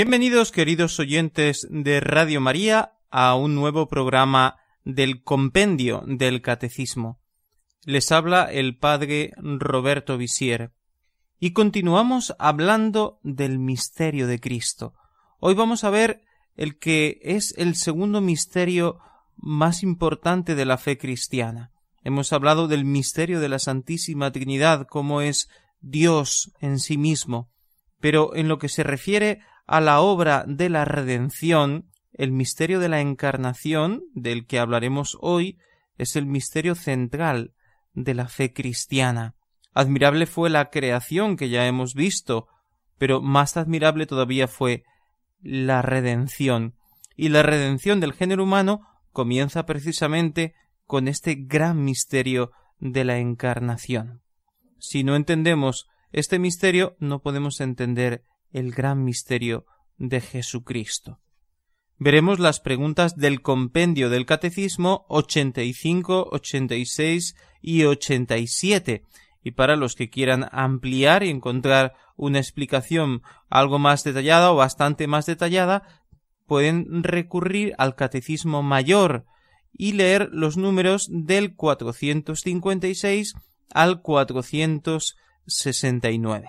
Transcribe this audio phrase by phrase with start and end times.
[0.00, 7.18] Bienvenidos queridos oyentes de Radio María a un nuevo programa del Compendio del Catecismo.
[7.84, 10.70] Les habla el Padre Roberto Visier
[11.40, 14.94] y continuamos hablando del misterio de Cristo.
[15.40, 16.22] Hoy vamos a ver
[16.54, 19.00] el que es el segundo misterio
[19.34, 21.72] más importante de la fe cristiana.
[22.04, 25.48] Hemos hablado del misterio de la Santísima Trinidad, como es
[25.80, 27.50] Dios en sí mismo,
[27.98, 32.88] pero en lo que se refiere a la obra de la redención, el misterio de
[32.88, 35.58] la encarnación, del que hablaremos hoy,
[35.98, 37.52] es el misterio central
[37.92, 39.34] de la fe cristiana.
[39.74, 42.48] Admirable fue la creación que ya hemos visto,
[42.96, 44.84] pero más admirable todavía fue
[45.42, 46.74] la redención.
[47.14, 48.80] Y la redención del género humano
[49.12, 50.54] comienza precisamente
[50.86, 54.22] con este gran misterio de la encarnación.
[54.78, 59.64] Si no entendemos este misterio, no podemos entender el gran misterio
[59.96, 61.20] de Jesucristo.
[61.98, 69.02] Veremos las preguntas del compendio del Catecismo 85, 86 y 87.
[69.42, 75.08] Y para los que quieran ampliar y encontrar una explicación algo más detallada o bastante
[75.08, 76.04] más detallada,
[76.46, 79.26] pueden recurrir al Catecismo Mayor
[79.72, 83.34] y leer los números del 456
[83.72, 86.48] al 469.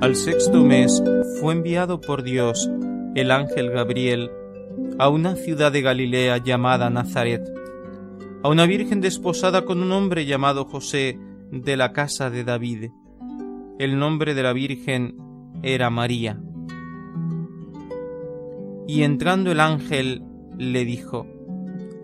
[0.00, 1.02] Al sexto mes
[1.38, 2.70] fue enviado por Dios
[3.14, 4.30] el ángel Gabriel
[4.98, 7.42] a una ciudad de Galilea llamada Nazaret,
[8.42, 11.18] a una virgen desposada con un hombre llamado José
[11.52, 12.92] de la casa de David.
[13.78, 15.18] El nombre de la virgen
[15.62, 16.40] era María.
[18.88, 20.24] Y entrando el ángel
[20.56, 21.26] le dijo,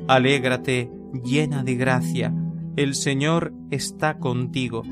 [0.06, 0.90] Alégrate,
[1.24, 2.34] llena de gracia,
[2.76, 4.82] el Señor está contigo.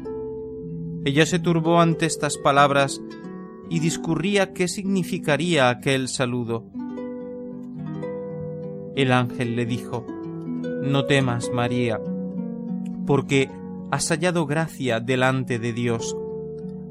[1.05, 3.03] Ella se turbó ante estas palabras
[3.69, 6.65] y discurría qué significaría aquel saludo.
[8.97, 10.07] El ángel le dijo,
[10.83, 12.01] No temas, María,
[13.07, 13.51] porque
[13.91, 16.17] has hallado gracia delante de Dios.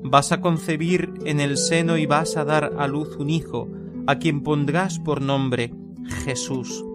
[0.03, 3.68] Vas a concebir en el seno y vas a dar a luz un hijo,
[4.06, 5.74] a quien pondrás por nombre
[6.24, 6.85] Jesús.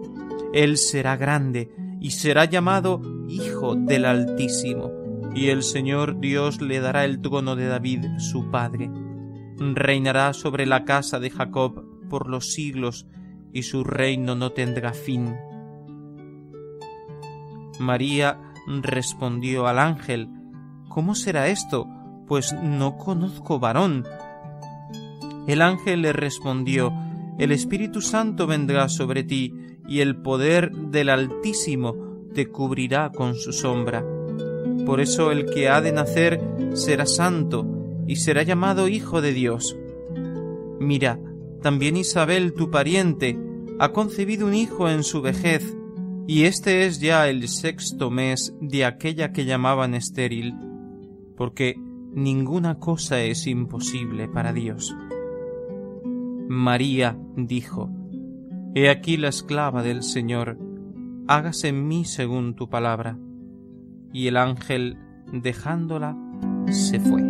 [0.53, 1.69] Él será grande
[1.99, 4.98] y será llamado Hijo del Altísimo
[5.35, 8.89] y el Señor Dios le dará el trono de David su padre.
[9.57, 13.05] Reinará sobre la casa de Jacob por los siglos,
[13.51, 15.35] y su reino no tendrá fin.
[17.79, 20.29] María respondió al ángel,
[20.87, 21.87] ¿Cómo será esto?
[22.27, 24.05] Pues no conozco varón.
[25.47, 26.93] El ángel le respondió,
[27.37, 29.53] El Espíritu Santo vendrá sobre ti,
[29.87, 31.95] y el poder del Altísimo
[32.35, 34.03] te cubrirá con su sombra
[34.89, 36.41] por eso el que ha de nacer
[36.73, 37.63] será santo
[38.07, 39.77] y será llamado Hijo de Dios.
[40.79, 41.19] Mira,
[41.61, 43.37] también Isabel, tu pariente,
[43.77, 45.77] ha concebido un hijo en su vejez,
[46.25, 50.55] y este es ya el sexto mes de aquella que llamaban estéril,
[51.37, 51.75] porque
[52.11, 54.95] ninguna cosa es imposible para Dios.
[56.47, 57.91] María dijo,
[58.73, 60.57] He aquí la esclava del Señor,
[61.27, 63.19] hágase en mí según tu palabra
[64.13, 64.97] y el ángel,
[65.31, 66.17] dejándola,
[66.71, 67.21] se fue.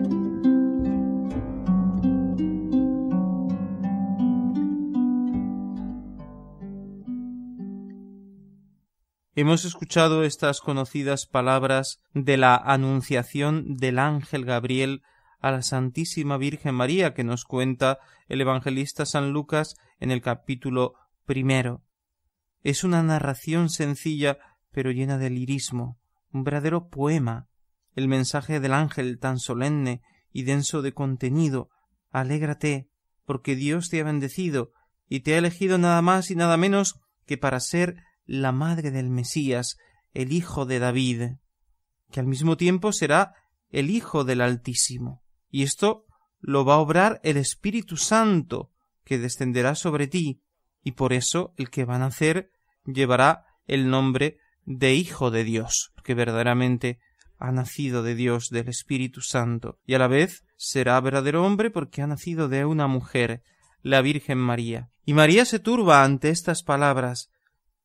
[9.35, 15.01] Hemos escuchado estas conocidas palabras de la anunciación del ángel Gabriel
[15.39, 20.95] a la Santísima Virgen María que nos cuenta el evangelista San Lucas en el capítulo
[21.25, 21.83] primero.
[22.63, 24.37] Es una narración sencilla
[24.71, 25.97] pero llena de lirismo,
[26.31, 27.47] un verdadero poema,
[27.95, 31.69] el mensaje del ángel tan solemne y denso de contenido.
[32.11, 32.89] Alégrate,
[33.25, 34.71] porque Dios te ha bendecido
[35.07, 39.09] y te ha elegido nada más y nada menos que para ser la madre del
[39.09, 39.77] Mesías,
[40.13, 41.21] el hijo de David,
[42.11, 43.33] que al mismo tiempo será
[43.69, 45.23] el hijo del Altísimo.
[45.49, 46.05] Y esto
[46.39, 48.71] lo va a obrar el Espíritu Santo,
[49.03, 50.41] que descenderá sobre ti,
[50.83, 52.51] y por eso el que va a nacer
[52.85, 56.99] llevará el nombre de Hijo de Dios, que verdaderamente
[57.37, 62.01] ha nacido de Dios, del Espíritu Santo, y a la vez será verdadero hombre porque
[62.01, 63.41] ha nacido de una mujer,
[63.81, 64.89] la Virgen María.
[65.05, 67.29] Y María se turba ante estas palabras,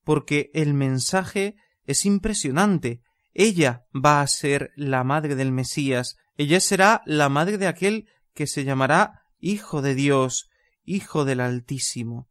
[0.02, 1.56] porque el mensaje
[1.86, 3.00] es impresionante.
[3.32, 8.46] Ella va a ser la madre del Mesías, ella será la madre de aquel que
[8.46, 10.50] se llamará Hijo de Dios,
[10.84, 12.28] Hijo del Altísimo.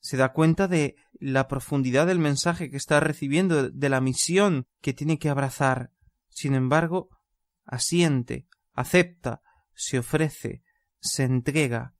[0.00, 4.92] Se da cuenta de la profundidad del mensaje que está recibiendo, de la misión que
[4.92, 5.92] tiene que abrazar.
[6.28, 7.10] Sin embargo,
[7.64, 9.42] asiente, acepta,
[9.74, 10.62] se ofrece,
[11.00, 11.94] se entrega.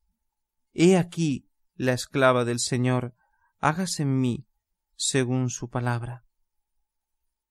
[0.72, 3.14] He aquí la esclava del Señor,
[3.58, 4.46] hágase en mí
[4.96, 6.24] según su palabra.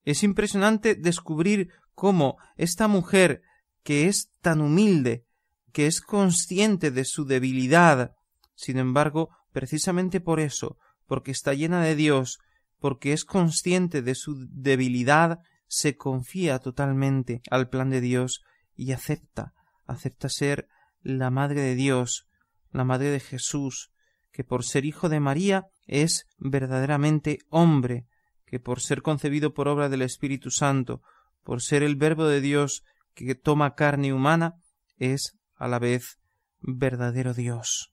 [0.04, 3.42] Es impresionante descubrir cómo esta mujer,
[3.82, 5.26] que es tan humilde,
[5.72, 8.16] que es consciente de su debilidad,
[8.54, 10.76] sin embargo, precisamente por eso,
[11.06, 12.38] porque está llena de Dios,
[12.78, 18.42] porque es consciente de su debilidad, se confía totalmente al plan de Dios
[18.74, 19.52] y acepta,
[19.86, 20.68] acepta ser
[21.02, 22.26] la Madre de Dios,
[22.72, 23.90] la Madre de Jesús,
[24.32, 28.06] que por ser hijo de María es verdaderamente hombre,
[28.46, 31.02] que por ser concebido por obra del Espíritu Santo,
[31.42, 34.54] por ser el Verbo de Dios que toma carne humana,
[34.96, 36.18] es a la vez
[36.60, 37.92] verdadero Dios.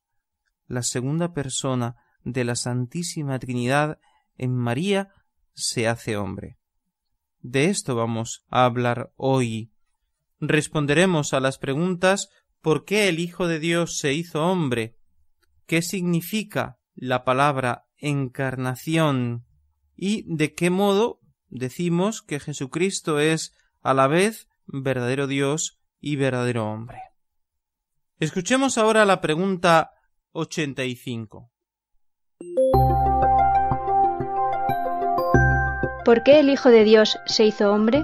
[0.67, 3.99] La segunda persona de la Santísima Trinidad
[4.37, 5.09] en María
[5.53, 6.57] se hace hombre.
[7.39, 9.71] De esto vamos a hablar hoy.
[10.39, 12.29] Responderemos a las preguntas
[12.61, 14.97] ¿Por qué el Hijo de Dios se hizo hombre?
[15.65, 19.45] ¿Qué significa la palabra encarnación?
[19.95, 26.69] ¿Y de qué modo decimos que Jesucristo es a la vez verdadero Dios y verdadero
[26.69, 26.99] hombre?
[28.19, 29.91] Escuchemos ahora la pregunta
[30.37, 31.49] 85.
[36.05, 38.03] ¿Por qué el Hijo de Dios se hizo hombre?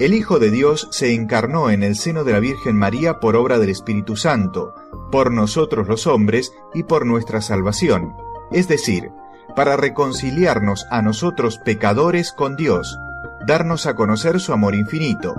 [0.00, 3.58] El Hijo de Dios se encarnó en el seno de la Virgen María por obra
[3.58, 4.74] del Espíritu Santo,
[5.12, 8.14] por nosotros los hombres y por nuestra salvación,
[8.52, 9.10] es decir,
[9.54, 12.98] para reconciliarnos a nosotros pecadores con Dios,
[13.46, 15.34] darnos a conocer su amor infinito,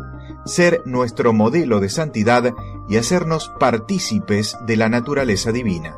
[0.45, 2.53] ser nuestro modelo de santidad
[2.89, 5.95] y hacernos partícipes de la naturaleza divina.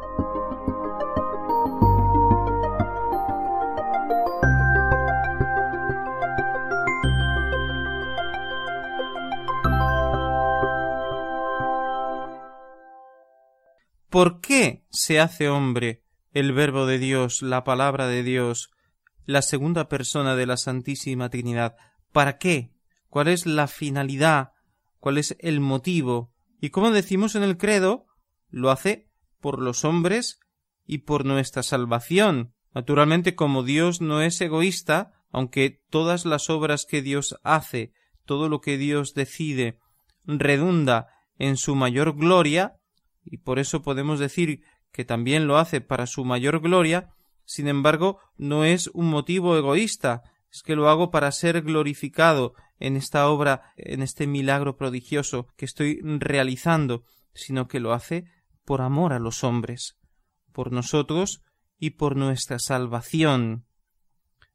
[14.16, 18.72] ¿Por qué se hace hombre el Verbo de Dios, la palabra de Dios,
[19.26, 21.76] la segunda persona de la Santísima Trinidad?
[22.16, 22.72] ¿Para qué?
[23.10, 24.54] ¿Cuál es la finalidad?
[25.02, 26.32] ¿Cuál es el motivo?
[26.62, 28.06] Y como decimos en el credo,
[28.48, 29.10] lo hace
[29.42, 30.40] por los hombres
[30.86, 32.54] y por nuestra salvación.
[32.74, 37.92] Naturalmente, como Dios no es egoísta, aunque todas las obras que Dios hace,
[38.24, 39.78] todo lo que Dios decide,
[40.24, 42.78] redunda en su mayor gloria,
[43.26, 44.62] y por eso podemos decir
[44.94, 47.14] que también lo hace para su mayor gloria,
[47.44, 50.24] sin embargo, no es un motivo egoísta,
[50.56, 55.66] es que lo hago para ser glorificado en esta obra, en este milagro prodigioso que
[55.66, 58.26] estoy realizando, sino que lo hace
[58.64, 59.98] por amor a los hombres,
[60.54, 61.42] por nosotros
[61.78, 63.66] y por nuestra salvación.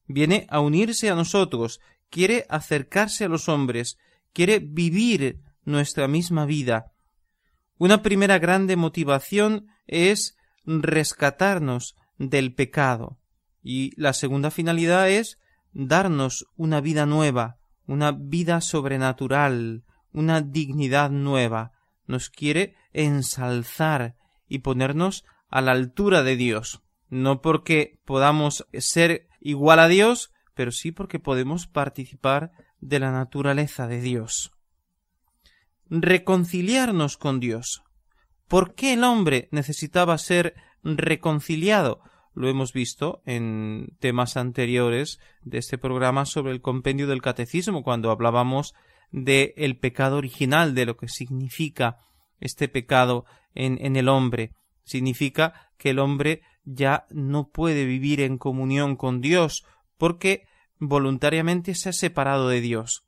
[0.06, 3.98] Viene a unirse a nosotros, quiere acercarse a los hombres,
[4.32, 6.92] quiere vivir nuestra misma vida,
[7.80, 13.18] una primera grande motivación es rescatarnos del pecado
[13.62, 15.38] y la segunda finalidad es
[15.72, 21.72] darnos una vida nueva, una vida sobrenatural, una dignidad nueva.
[22.06, 24.16] Nos quiere ensalzar
[24.48, 26.82] y ponernos a la altura de Dios.
[27.08, 33.86] No porque podamos ser igual a Dios, pero sí porque podemos participar de la naturaleza
[33.86, 34.52] de Dios
[35.90, 37.82] reconciliarnos con Dios.
[38.48, 42.00] ¿Por qué el hombre necesitaba ser reconciliado?
[42.34, 48.10] Lo hemos visto en temas anteriores de este programa sobre el compendio del catecismo, cuando
[48.10, 48.74] hablábamos
[49.10, 51.98] de el pecado original, de lo que significa
[52.38, 54.52] este pecado en, en el hombre.
[54.84, 59.64] Significa que el hombre ya no puede vivir en comunión con Dios,
[59.98, 60.46] porque
[60.78, 63.04] voluntariamente se ha separado de Dios.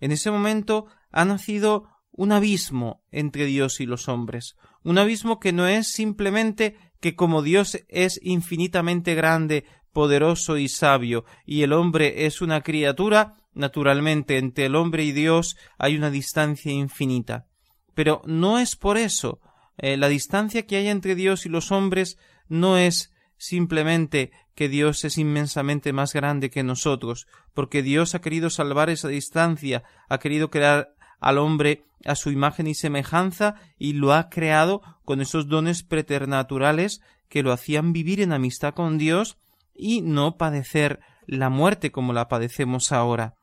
[0.00, 5.52] En ese momento ha nacido un abismo entre Dios y los hombres, un abismo que
[5.52, 12.26] no es simplemente que como Dios es infinitamente grande, poderoso y sabio, y el hombre
[12.26, 17.46] es una criatura, naturalmente entre el hombre y Dios hay una distancia infinita.
[17.94, 19.40] Pero no es por eso.
[19.76, 25.04] Eh, la distancia que hay entre Dios y los hombres no es simplemente que Dios
[25.04, 30.50] es inmensamente más grande que nosotros, porque Dios ha querido salvar esa distancia, ha querido
[30.50, 35.82] crear al hombre a su imagen y semejanza y lo ha creado con esos dones
[35.82, 39.38] preternaturales que lo hacían vivir en amistad con Dios
[39.74, 43.34] y no padecer la muerte como la padecemos ahora.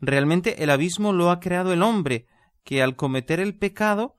[0.00, 2.26] Realmente el abismo lo ha creado el hombre,
[2.64, 4.16] que al cometer el pecado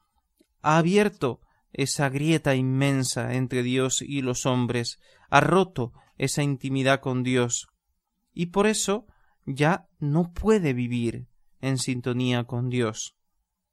[0.61, 1.41] ha abierto
[1.71, 7.67] esa grieta inmensa entre Dios y los hombres, ha roto esa intimidad con Dios,
[8.33, 9.05] y por eso
[9.45, 11.28] ya no puede vivir
[11.61, 13.15] en sintonía con Dios.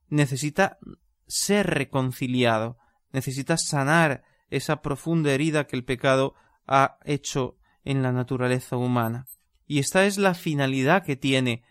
[0.08, 0.78] Necesita
[1.26, 2.78] ser reconciliado,
[3.12, 6.34] necesita sanar esa profunda herida que el pecado
[6.66, 9.26] ha hecho en la naturaleza humana.
[9.66, 11.64] Y esta es la finalidad que tiene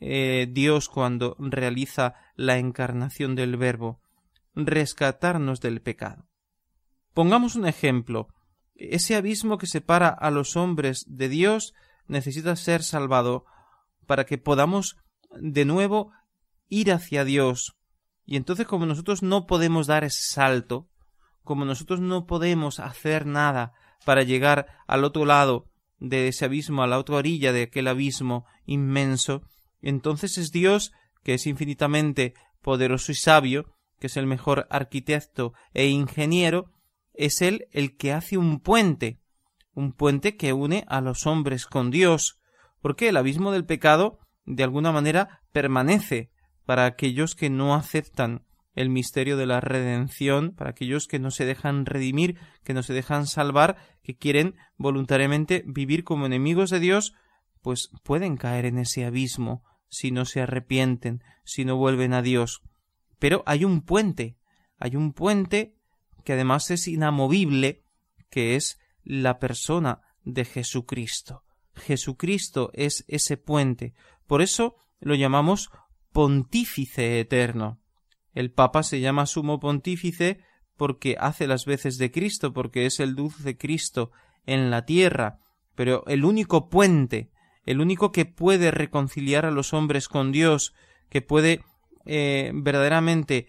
[0.00, 4.00] eh, Dios cuando realiza la encarnación del Verbo,
[4.54, 6.28] rescatarnos del pecado.
[7.14, 8.28] Pongamos un ejemplo.
[8.74, 11.74] Ese abismo que separa a los hombres de Dios
[12.06, 13.44] necesita ser salvado
[14.06, 14.96] para que podamos
[15.30, 16.12] de nuevo
[16.68, 17.76] ir hacia Dios.
[18.24, 20.88] Y entonces como nosotros no podemos dar ese salto,
[21.42, 23.72] como nosotros no podemos hacer nada
[24.04, 25.66] para llegar al otro lado
[25.98, 29.42] de ese abismo, a la otra orilla de aquel abismo inmenso,
[29.80, 30.92] entonces es Dios,
[31.22, 36.70] que es infinitamente poderoso y sabio, que es el mejor arquitecto e ingeniero,
[37.14, 39.18] es Él el que hace un puente,
[39.72, 42.38] un puente que une a los hombres con Dios,
[42.80, 46.30] porque el abismo del pecado de alguna manera permanece
[46.64, 51.44] para aquellos que no aceptan el misterio de la redención, para aquellos que no se
[51.44, 57.14] dejan redimir, que no se dejan salvar, que quieren voluntariamente vivir como enemigos de Dios,
[57.60, 62.62] pues pueden caer en ese abismo si no se arrepienten, si no vuelven a Dios.
[63.18, 64.38] Pero hay un puente,
[64.78, 65.74] hay un puente
[66.24, 67.82] que además es inamovible,
[68.30, 71.42] que es la persona de Jesucristo.
[71.78, 73.94] Jesucristo es ese puente.
[74.28, 75.70] Por eso lo llamamos
[76.12, 77.80] pontífice eterno.
[78.34, 80.38] El Papa se llama sumo pontífice
[80.76, 84.12] porque hace las veces de Cristo, porque es el dulce Cristo
[84.46, 85.40] en la tierra,
[85.74, 87.30] pero el único puente,
[87.64, 90.74] el único que puede reconciliar a los hombres con Dios,
[91.08, 91.64] que puede
[92.04, 93.48] eh, verdaderamente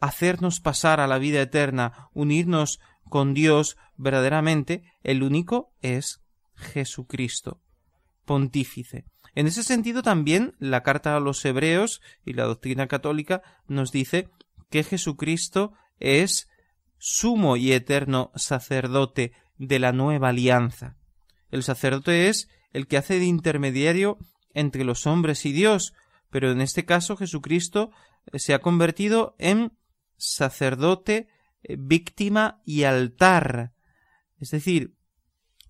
[0.00, 6.22] hacernos pasar a la vida eterna, unirnos con Dios verdaderamente, el único es
[6.56, 7.60] Jesucristo,
[8.24, 9.04] pontífice.
[9.34, 14.28] En ese sentido también la carta a los hebreos y la doctrina católica nos dice
[14.70, 16.48] que Jesucristo es
[16.98, 20.96] sumo y eterno sacerdote de la nueva alianza.
[21.50, 24.18] El sacerdote es el que hace de intermediario
[24.52, 25.94] entre los hombres y Dios,
[26.30, 27.90] pero en este caso Jesucristo
[28.32, 29.72] eh, se ha convertido en
[30.16, 31.28] sacerdote,
[31.62, 33.72] eh, víctima y altar.
[34.38, 34.94] Es decir,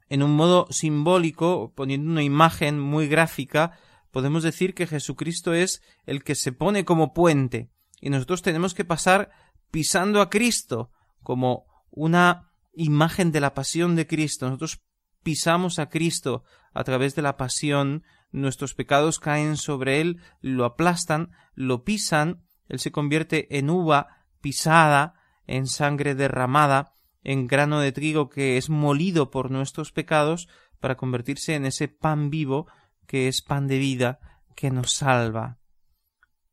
[0.09, 3.79] en un modo simbólico, poniendo una imagen muy gráfica,
[4.11, 8.85] podemos decir que Jesucristo es el que se pone como puente, y nosotros tenemos que
[8.85, 9.31] pasar
[9.71, 10.91] pisando a Cristo
[11.23, 14.47] como una imagen de la pasión de Cristo.
[14.47, 14.81] Nosotros
[15.23, 21.33] pisamos a Cristo a través de la pasión, nuestros pecados caen sobre Él, lo aplastan,
[21.55, 25.15] lo pisan, Él se convierte en uva pisada,
[25.47, 26.93] en sangre derramada,
[27.29, 30.49] en grano de trigo que es molido por nuestros pecados
[30.81, 32.69] para convertirse en ese pan vivo
[33.07, 34.19] que es pan de vida
[34.57, 35.59] que nos salva.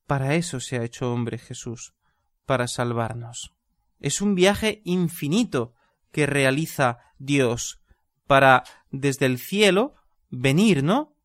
[0.06, 1.94] Para eso se ha hecho hombre Jesús,
[2.46, 3.54] para salvarnos.
[4.02, 5.76] Es un viaje infinito
[6.12, 7.80] que realiza Dios
[8.28, 9.94] para desde el cielo
[10.30, 11.16] venir, ¿no?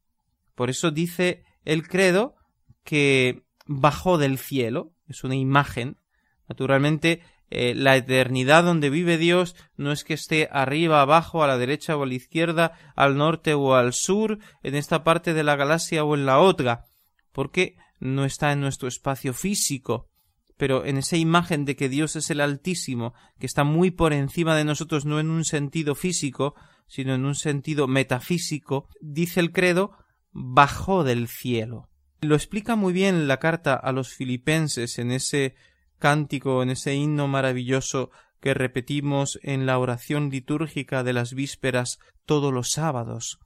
[0.54, 2.37] Por eso dice el credo
[2.85, 5.97] que bajó del cielo, es una imagen.
[6.49, 11.59] Naturalmente, eh, la eternidad donde vive Dios no es que esté arriba, abajo, a la
[11.59, 15.57] derecha o a la izquierda, al norte o al sur, en esta parte de la
[15.57, 16.87] galaxia o en la otra,
[17.33, 20.09] porque no está en nuestro espacio físico,
[20.57, 24.54] pero en esa imagen de que Dios es el Altísimo, que está muy por encima
[24.54, 26.54] de nosotros, no en un sentido físico,
[26.87, 29.92] sino en un sentido metafísico, dice el credo,
[30.33, 31.88] bajó del cielo.
[32.21, 35.54] Lo explica muy bien la carta a los filipenses en ese
[36.00, 42.52] cántico, en ese himno maravilloso que repetimos en la oración litúrgica de las vísperas todos
[42.52, 43.38] los sábados,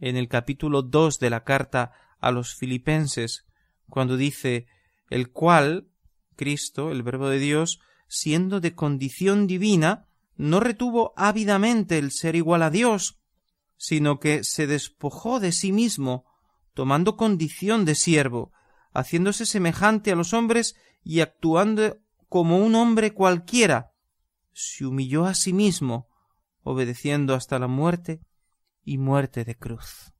[0.00, 3.46] en el capítulo dos de la carta a los filipenses,
[3.88, 4.66] cuando dice
[5.10, 5.88] el cual
[6.36, 12.62] Cristo, el Verbo de Dios, siendo de condición divina, no retuvo ávidamente el ser igual
[12.62, 13.18] a Dios,
[13.76, 16.24] sino que se despojó de sí mismo,
[16.72, 18.52] tomando condición de siervo,
[18.92, 23.92] haciéndose semejante a los hombres y actuando como un hombre cualquiera,
[24.52, 26.08] se humilló a sí mismo,
[26.62, 28.20] obedeciendo hasta la muerte
[28.84, 30.12] y muerte de cruz.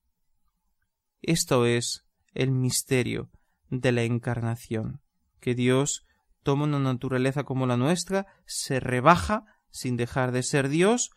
[1.22, 3.30] Esto es el misterio
[3.68, 5.00] de la encarnación,
[5.40, 6.06] que Dios
[6.42, 11.10] toma una naturaleza como la nuestra, se rebaja sin dejar de ser Dios,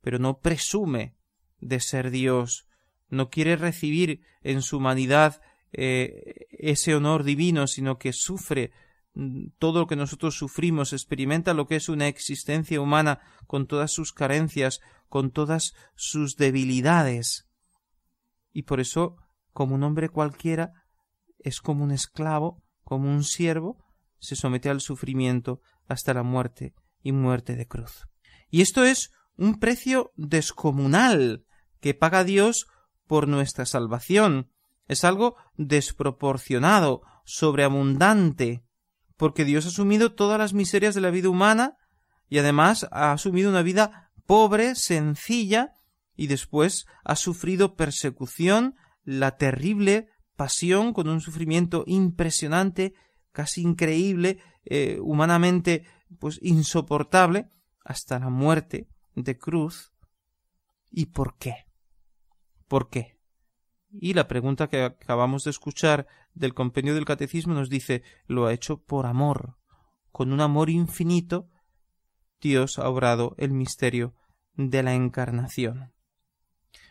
[0.00, 1.16] pero no presume
[1.60, 2.68] de ser Dios,
[3.08, 5.40] no quiere recibir en su humanidad
[5.72, 8.72] eh, ese honor divino, sino que sufre
[9.14, 13.92] mm, todo lo que nosotros sufrimos, experimenta lo que es una existencia humana con todas
[13.92, 17.48] sus carencias, con todas sus debilidades.
[18.52, 19.16] Y por eso,
[19.52, 20.72] como un hombre cualquiera,
[21.38, 23.84] es como un esclavo, como un siervo,
[24.18, 28.06] se somete al sufrimiento hasta la muerte y muerte de cruz.
[28.50, 31.44] Y esto es un precio descomunal
[31.80, 32.66] que paga Dios
[33.06, 34.50] por nuestra salvación.
[34.88, 38.64] Es algo desproporcionado, sobreabundante,
[39.16, 41.76] porque Dios ha asumido todas las miserias de la vida humana
[42.28, 45.74] y además ha asumido una vida pobre, sencilla,
[46.16, 52.94] y después ha sufrido persecución, la terrible pasión con un sufrimiento impresionante,
[53.32, 55.84] casi increíble, eh, humanamente
[56.18, 57.48] pues insoportable,
[57.84, 59.92] hasta la muerte de cruz.
[60.90, 61.66] ¿Y por qué?
[62.66, 63.17] ¿Por qué?
[63.90, 68.52] Y la pregunta que acabamos de escuchar del compendio del catecismo nos dice lo ha
[68.52, 69.56] hecho por amor.
[70.12, 71.48] Con un amor infinito,
[72.40, 74.14] Dios ha obrado el misterio
[74.54, 75.92] de la encarnación.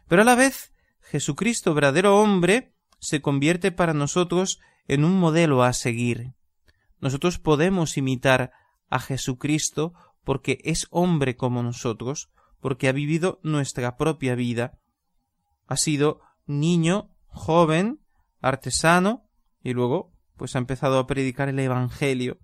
[0.07, 5.73] Pero a la vez, Jesucristo, verdadero hombre, se convierte para nosotros en un modelo a
[5.73, 6.33] seguir.
[6.99, 8.51] Nosotros podemos imitar
[8.89, 14.79] a Jesucristo porque es hombre como nosotros, porque ha vivido nuestra propia vida.
[15.67, 17.99] Ha sido niño, joven,
[18.41, 19.29] artesano,
[19.61, 22.39] y luego pues ha empezado a predicar el Evangelio,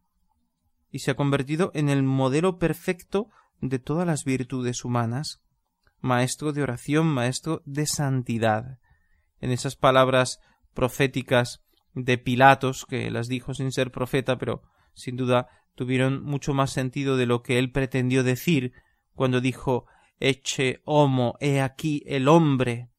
[0.89, 3.29] y se ha convertido en el modelo perfecto
[3.61, 5.41] de todas las virtudes humanas,
[5.99, 8.79] maestro de oración, maestro de santidad.
[9.39, 10.39] En esas palabras
[10.73, 16.71] proféticas de Pilatos, que las dijo sin ser profeta, pero sin duda tuvieron mucho más
[16.71, 18.73] sentido de lo que él pretendió decir
[19.13, 19.85] cuando dijo
[20.19, 22.89] Eche homo, he aquí el hombre.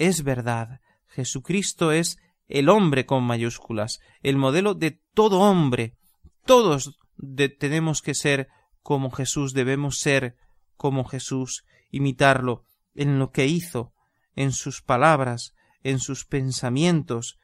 [0.00, 5.98] Es verdad, Jesucristo es el hombre con mayúsculas, el modelo de todo hombre.
[6.46, 6.98] Todos
[7.58, 8.48] tenemos que ser
[8.80, 10.36] como Jesús, debemos ser
[10.74, 13.92] como Jesús, imitarlo en lo que hizo,
[14.34, 17.38] en sus palabras, en sus pensamientos,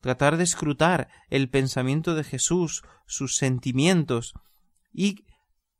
[0.00, 4.34] tratar de escrutar el pensamiento de Jesús, sus sentimientos,
[4.92, 5.24] y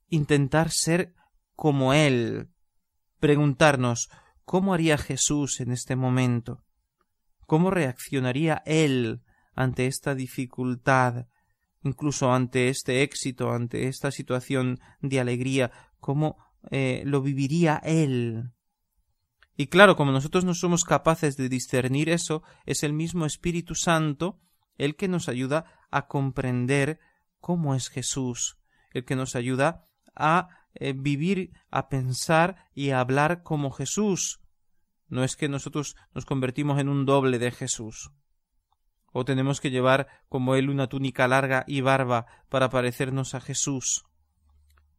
[0.08, 1.14] intentar ser
[1.54, 2.48] como Él,
[3.20, 4.10] preguntarnos
[4.48, 6.64] ¿cómo haría Jesús en este momento?
[7.46, 9.20] ¿Cómo reaccionaría Él
[9.54, 11.26] ante esta dificultad,
[11.82, 15.70] incluso ante este éxito, ante esta situación de alegría?
[16.00, 16.38] ¿Cómo
[16.70, 18.52] eh, lo viviría Él?
[19.54, 24.40] Y claro, como nosotros no somos capaces de discernir eso, es el mismo Espíritu Santo
[24.78, 27.00] el que nos ayuda a comprender
[27.38, 28.56] cómo es Jesús,
[28.92, 34.40] el que nos ayuda a eh, vivir, a pensar y a hablar como Jesús.
[35.08, 38.10] No es que nosotros nos convertimos en un doble de Jesús.
[39.12, 44.04] O tenemos que llevar como él una túnica larga y barba para parecernos a Jesús.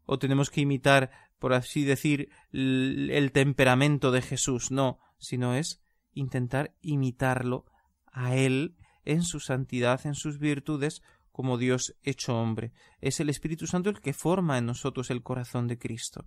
[0.05, 5.81] O tenemos que imitar por así decir, el temperamento de Jesús, no, sino es
[6.13, 7.65] intentar imitarlo
[8.11, 11.01] a Él en su santidad, en sus virtudes,
[11.39, 12.73] como Dios hecho hombre.
[12.99, 16.25] Es el Espíritu Santo el que forma en nosotros el corazón de Cristo.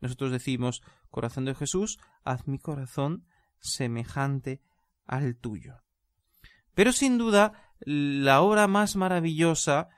[0.00, 3.26] Nosotros decimos, corazón de Jesús, haz mi corazón
[3.58, 4.62] semejante
[5.04, 5.82] al tuyo.
[6.72, 9.90] Pero sin duda, la obra más maravillosa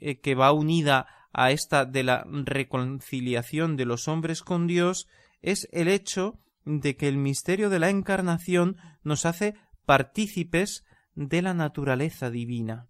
[0.00, 5.06] eh, que va unida a esta de la reconciliación de los hombres con Dios
[5.40, 9.54] es el hecho de que el misterio de la encarnación nos hace
[9.86, 12.89] partícipes de la naturaleza divina.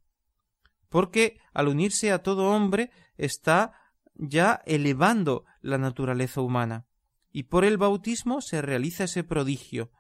[0.91, 3.73] Porque al unirse a todo hombre está
[4.15, 6.85] ya elevando la naturaleza humana.
[7.33, 9.91] Y por el bautismo se realiza ese prodigio,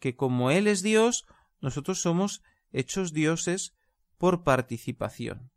[0.00, 1.26] que como Él es Dios,
[1.60, 3.74] nosotros somos hechos dioses
[4.18, 5.50] por participación.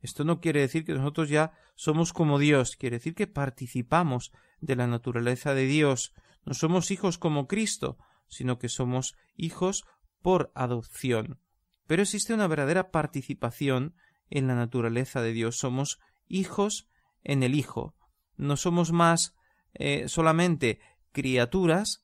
[0.00, 4.76] Esto no quiere decir que nosotros ya somos como Dios, quiere decir que participamos de
[4.76, 6.12] la naturaleza de Dios.
[6.44, 9.84] No somos hijos como Cristo, sino que somos hijos
[10.20, 11.38] por adopción.
[11.86, 13.94] Pero existe una verdadera participación
[14.32, 15.58] en la naturaleza de Dios.
[15.58, 16.88] Somos hijos
[17.22, 17.94] en el Hijo.
[18.36, 19.34] No somos más
[19.74, 20.80] eh, solamente
[21.12, 22.02] criaturas,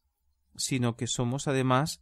[0.54, 2.00] sino que somos además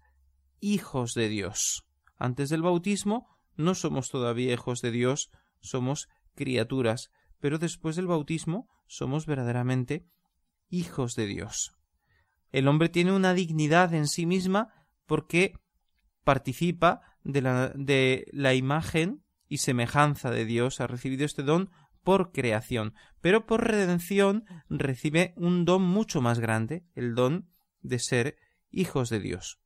[0.61, 1.87] hijos de Dios.
[2.17, 8.69] Antes del bautismo no somos todavía hijos de Dios, somos criaturas, pero después del bautismo
[8.89, 10.07] somos verdaderamente
[10.69, 11.77] hijos de Dios.
[12.51, 14.75] El hombre tiene una dignidad en sí misma
[15.07, 15.55] porque
[16.25, 21.71] participa de la, de la imagen y semejanza de Dios, ha recibido este don
[22.03, 28.37] por creación, pero por redención recibe un don mucho más grande, el don de ser
[28.71, 29.59] hijos de Dios.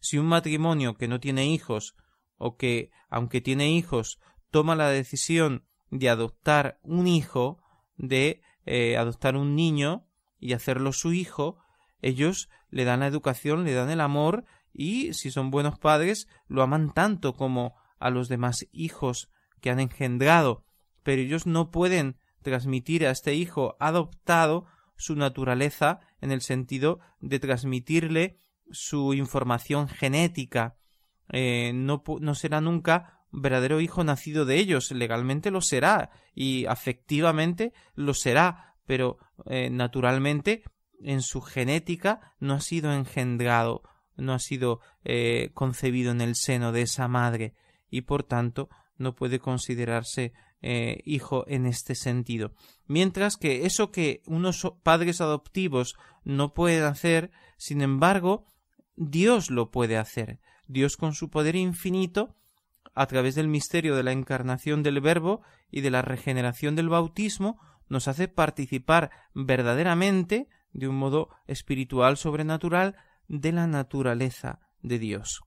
[0.00, 1.96] Si un matrimonio que no tiene hijos
[2.36, 7.62] o que, aunque tiene hijos, toma la decisión de adoptar un hijo,
[7.96, 10.06] de eh, adoptar un niño
[10.38, 11.58] y hacerlo su hijo,
[12.00, 16.62] ellos le dan la educación, le dan el amor y, si son buenos padres, lo
[16.62, 20.64] aman tanto como a los demás hijos que han engendrado,
[21.02, 27.38] pero ellos no pueden transmitir a este hijo adoptado su naturaleza en el sentido de
[27.38, 28.38] transmitirle
[28.70, 30.76] su información genética.
[31.32, 32.02] Eh, no,
[32.34, 34.90] será nunca verdadero hijo nacido de ellos.
[34.90, 40.62] Legalmente lo será y afectivamente lo será, pero eh, naturalmente
[41.02, 43.82] en su genética no ha sido engendrado,
[44.16, 47.54] no ha sido eh, concebido en el seno de esa madre
[47.90, 52.52] y por tanto no puede considerarse eh, hijo en este sentido.
[52.86, 58.46] Mientras que eso que unos padres adoptivos no pueden hacer, sin embargo,
[58.96, 60.38] Dios lo puede hacer.
[60.66, 62.36] Dios con su poder infinito,
[62.94, 67.58] a través del misterio de la encarnación del Verbo y de la regeneración del bautismo,
[67.88, 72.96] nos hace participar verdaderamente, de un modo espiritual sobrenatural,
[73.28, 75.40] de la naturaleza de Dios.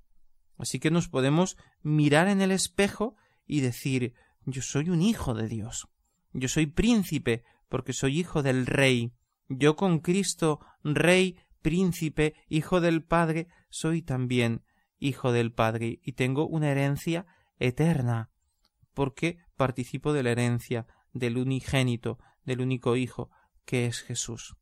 [0.64, 4.14] Así que nos podemos mirar en el espejo y decir
[4.46, 5.90] yo soy un hijo de Dios.
[6.32, 9.12] Yo soy príncipe porque soy hijo del Rey.
[9.50, 14.64] Yo con Cristo, Rey, príncipe, hijo del Padre, soy también
[15.00, 17.26] hijo del Padre y tengo una herencia
[17.60, 18.32] eterna
[18.94, 23.32] porque participo de la herencia del unigénito, del único Hijo,
[23.66, 24.56] que es Jesús.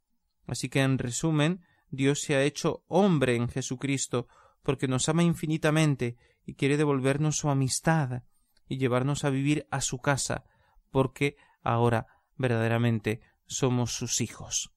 [0.48, 1.62] Así que, en resumen,
[1.92, 4.28] Dios se ha hecho hombre en Jesucristo
[4.63, 8.24] porque nos ama infinitamente y quiere devolvernos su amistad
[8.67, 10.45] y llevarnos a vivir a su casa,
[10.91, 14.71] porque ahora verdaderamente somos sus hijos.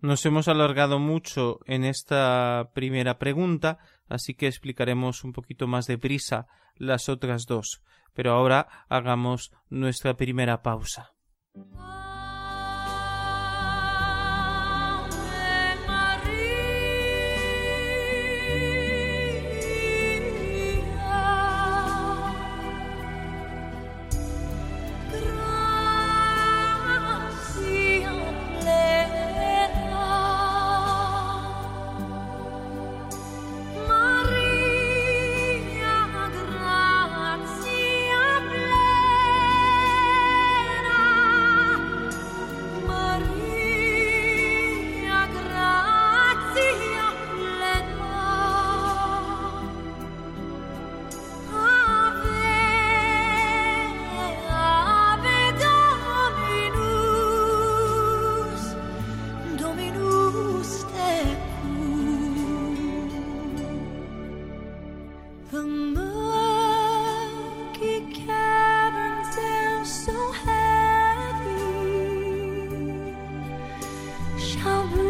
[0.00, 3.78] Nos hemos alargado mucho en esta primera pregunta,
[4.08, 7.82] así que explicaremos un poquito más deprisa las otras dos.
[8.12, 11.14] Pero ahora hagamos nuestra primera pausa.
[74.64, 75.03] how blue.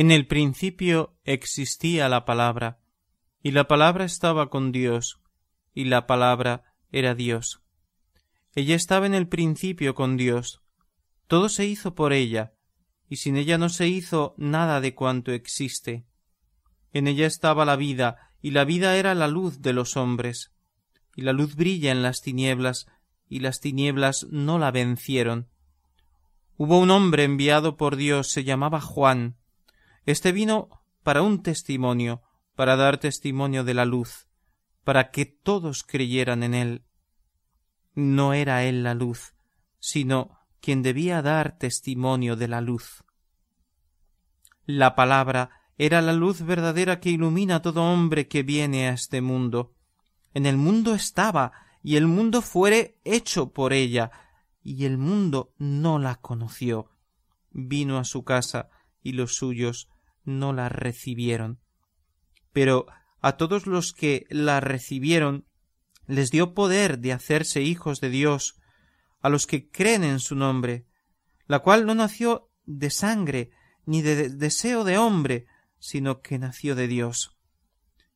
[0.00, 2.80] En el principio existía la palabra,
[3.42, 5.20] y la palabra estaba con Dios,
[5.74, 7.60] y la palabra era Dios.
[8.54, 10.62] Ella estaba en el principio con Dios.
[11.26, 12.54] Todo se hizo por ella,
[13.10, 16.06] y sin ella no se hizo nada de cuanto existe.
[16.94, 20.50] En ella estaba la vida, y la vida era la luz de los hombres.
[21.14, 22.86] Y la luz brilla en las tinieblas,
[23.28, 25.50] y las tinieblas no la vencieron.
[26.56, 29.36] Hubo un hombre enviado por Dios, se llamaba Juan.
[30.06, 30.68] Este vino
[31.02, 32.22] para un testimonio,
[32.54, 34.28] para dar testimonio de la luz,
[34.84, 36.84] para que todos creyeran en él.
[37.94, 39.34] No era él la luz,
[39.78, 43.04] sino quien debía dar testimonio de la luz.
[44.66, 49.20] La palabra era la luz verdadera que ilumina a todo hombre que viene a este
[49.20, 49.74] mundo.
[50.34, 54.10] En el mundo estaba, y el mundo fuere hecho por ella,
[54.62, 56.90] y el mundo no la conoció.
[57.50, 58.68] Vino a su casa,
[59.02, 59.89] y los suyos
[60.24, 61.60] no la recibieron.
[62.52, 62.86] Pero
[63.20, 65.46] a todos los que la recibieron
[66.06, 68.56] les dio poder de hacerse hijos de Dios,
[69.20, 70.86] a los que creen en su nombre,
[71.46, 73.50] la cual no nació de sangre,
[73.86, 75.46] ni de deseo de hombre,
[75.78, 77.36] sino que nació de Dios.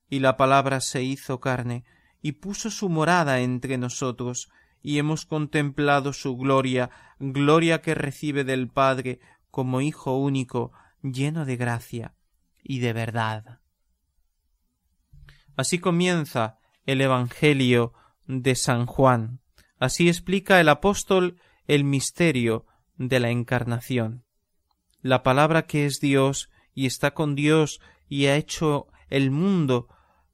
[0.09, 1.85] Y la palabra se hizo carne,
[2.21, 4.49] y puso su morada entre nosotros,
[4.83, 10.73] y hemos contemplado su gloria, gloria que recibe del Padre como Hijo único,
[11.13, 12.15] lleno de gracia
[12.63, 13.61] y de verdad.
[15.57, 17.93] Así comienza el Evangelio
[18.27, 19.41] de San Juan.
[19.79, 24.25] Así explica el apóstol el misterio de la encarnación.
[25.01, 29.89] La palabra que es Dios y está con Dios y ha hecho el mundo,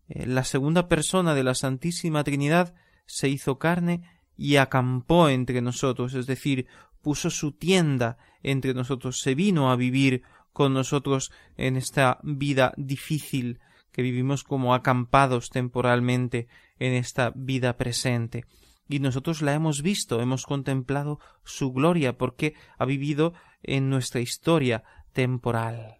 [0.09, 2.74] eh, la segunda persona de la Santísima Trinidad,
[3.06, 4.02] se hizo carne
[4.37, 6.66] y acampó entre nosotros, es decir,
[7.02, 10.22] puso su tienda entre nosotros, se vino a vivir
[10.53, 13.61] con nosotros en esta vida difícil
[13.93, 18.45] que vivimos como acampados temporalmente en esta vida presente.
[18.89, 24.83] Y nosotros la hemos visto, hemos contemplado su gloria, porque ha vivido en nuestra historia
[25.13, 25.99] temporal.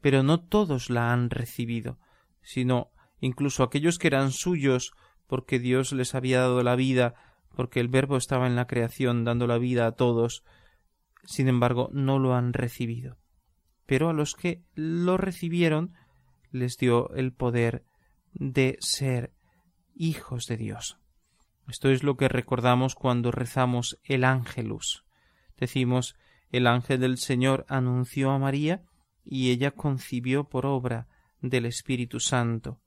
[0.00, 1.98] Pero no todos la han recibido,
[2.40, 4.92] sino incluso aquellos que eran suyos,
[5.26, 7.14] porque Dios les había dado la vida,
[7.54, 10.44] porque el Verbo estaba en la creación dando la vida a todos,
[11.24, 13.21] sin embargo no lo han recibido.
[13.92, 15.92] Pero a los que lo recibieron
[16.50, 17.84] les dio el poder
[18.32, 19.34] de ser
[19.94, 20.96] hijos de Dios.
[21.68, 25.04] Esto es lo que recordamos cuando rezamos el ángelus.
[25.58, 26.16] Decimos
[26.48, 28.82] el ángel del Señor anunció a María
[29.26, 31.06] y ella concibió por obra
[31.42, 32.80] del Espíritu Santo.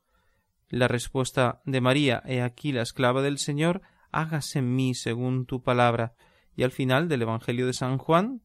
[0.69, 5.61] La respuesta de María, he aquí la esclava del Señor, hágase en mí según tu
[5.61, 6.15] palabra.
[6.55, 8.41] Y al final del Evangelio de San Juan,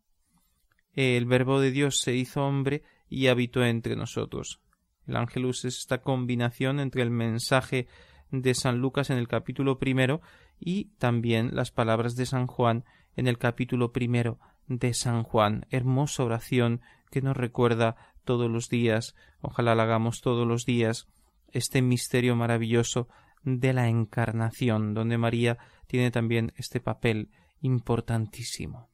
[0.95, 4.61] el Verbo de Dios se hizo hombre y habitó entre nosotros.
[5.07, 7.89] El ángelus es esta combinación entre el mensaje
[8.31, 10.21] de San Lucas en el capítulo primero
[10.59, 12.85] y también las palabras de San Juan
[13.17, 15.67] en el capítulo primero de San Juan.
[15.71, 21.09] Hermosa oración que nos recuerda todos los días, ojalá la hagamos todos los días,
[21.53, 23.09] este misterio maravilloso
[23.43, 28.89] de la encarnación, donde María tiene también este papel importantísimo.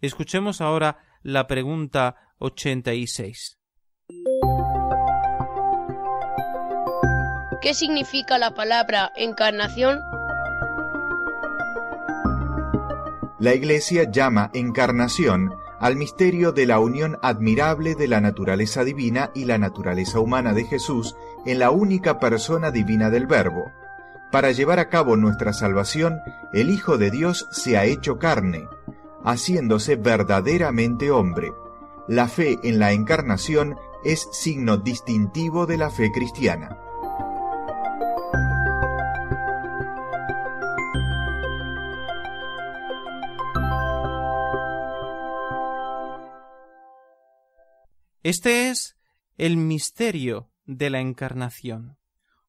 [0.00, 3.58] Escuchemos ahora la pregunta ochenta y seis.
[7.60, 9.98] ¿Qué significa la palabra encarnación?
[13.38, 19.44] La Iglesia llama encarnación al misterio de la unión admirable de la naturaleza divina y
[19.44, 23.70] la naturaleza humana de Jesús en la única persona divina del Verbo.
[24.30, 26.20] Para llevar a cabo nuestra salvación,
[26.52, 28.68] el Hijo de Dios se ha hecho carne,
[29.24, 31.52] haciéndose verdaderamente hombre.
[32.08, 36.78] La fe en la encarnación es signo distintivo de la fe cristiana.
[48.22, 48.96] Este es
[49.38, 51.98] el misterio de la encarnación.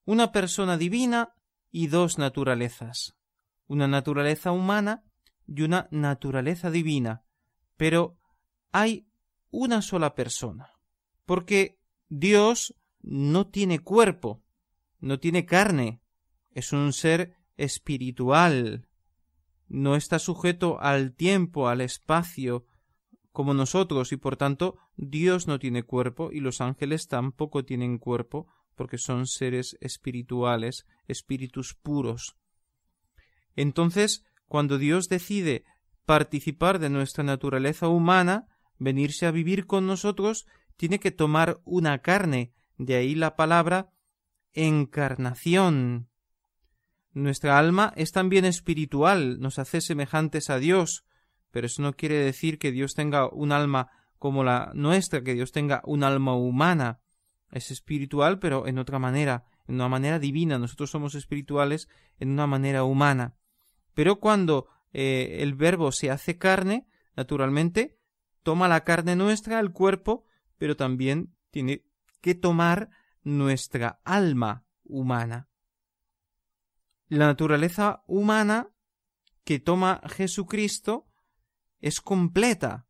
[0.04, 1.34] Una persona divina
[1.72, 3.16] y dos naturalezas.
[3.68, 5.04] Una naturaleza humana
[5.54, 7.24] y una naturaleza divina.
[7.76, 8.18] Pero
[8.72, 9.08] hay
[9.50, 10.72] una sola persona.
[11.26, 14.44] Porque Dios no tiene cuerpo,
[15.00, 16.02] no tiene carne,
[16.52, 18.88] es un ser espiritual,
[19.68, 22.66] no está sujeto al tiempo, al espacio,
[23.32, 28.48] como nosotros y por tanto Dios no tiene cuerpo y los ángeles tampoco tienen cuerpo
[28.76, 32.36] porque son seres espirituales, espíritus puros.
[33.56, 35.64] Entonces, cuando Dios decide
[36.06, 42.52] participar de nuestra naturaleza humana, venirse a vivir con nosotros, tiene que tomar una carne,
[42.78, 43.94] de ahí la palabra
[44.52, 46.10] encarnación.
[47.14, 51.06] Nuestra alma es también espiritual, nos hace semejantes a Dios,
[51.52, 53.88] pero eso no quiere decir que Dios tenga un alma
[54.20, 57.00] como la nuestra, que Dios tenga un alma humana.
[57.52, 60.60] es espiritual, pero en otra manera, en una manera divina.
[60.60, 61.88] Nosotros somos espirituales
[62.20, 63.38] en una manera humana.
[63.94, 67.98] Pero cuando eh, el verbo se hace carne, naturalmente,
[68.44, 70.26] toma la carne nuestra, el cuerpo,
[70.58, 71.86] pero también tiene
[72.22, 72.90] que tomar
[73.24, 75.50] nuestra alma humana.
[77.08, 78.70] La naturaleza humana
[79.44, 81.08] que toma Jesucristo
[81.80, 82.88] es completa,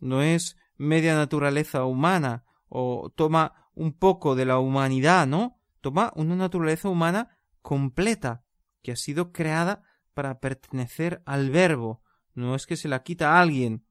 [0.00, 5.60] no es media naturaleza humana o toma un poco de la humanidad, ¿no?
[5.80, 8.44] Toma una naturaleza humana completa,
[8.82, 9.82] que ha sido creada
[10.18, 12.02] para pertenecer al verbo.
[12.34, 13.84] No es que se la quita a alguien.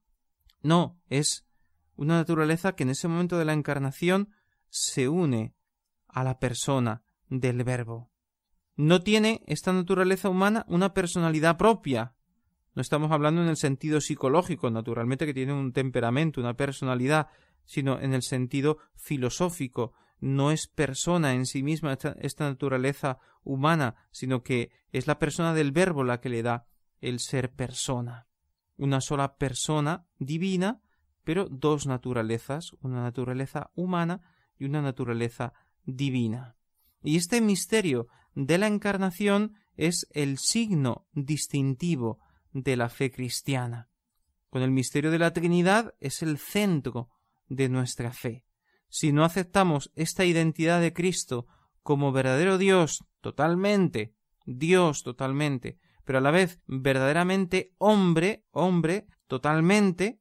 [0.60, 1.48] No, es
[1.96, 4.28] una naturaleza que en ese momento de la encarnación
[4.68, 5.54] se une
[6.06, 8.10] a la persona del verbo.
[8.76, 12.14] No tiene esta naturaleza humana una personalidad propia.
[12.74, 17.28] No estamos hablando en el sentido psicológico, naturalmente que tiene un temperamento, una personalidad,
[17.64, 19.94] sino en el sentido filosófico.
[20.20, 25.72] No es persona en sí misma esta, naturaleza humana, sino que es la persona del
[25.72, 26.66] verbo la que le da
[27.00, 28.26] el ser persona.
[28.76, 30.80] Una sola persona divina,
[31.24, 34.20] pero dos naturalezas, una naturaleza humana
[34.58, 35.52] y una naturaleza
[35.84, 36.56] divina.
[37.02, 42.18] Y este misterio de la encarnación es el signo distintivo
[42.52, 43.88] de la fe cristiana.
[44.50, 47.10] Con el misterio de la Trinidad es el centro
[47.48, 48.47] de nuestra fe.
[48.88, 51.46] Si no aceptamos esta identidad de Cristo
[51.82, 60.20] como verdadero Dios totalmente, Dios totalmente, pero a la vez verdaderamente hombre, hombre totalmente,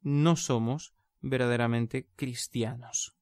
[0.00, 3.16] no somos verdaderamente cristianos.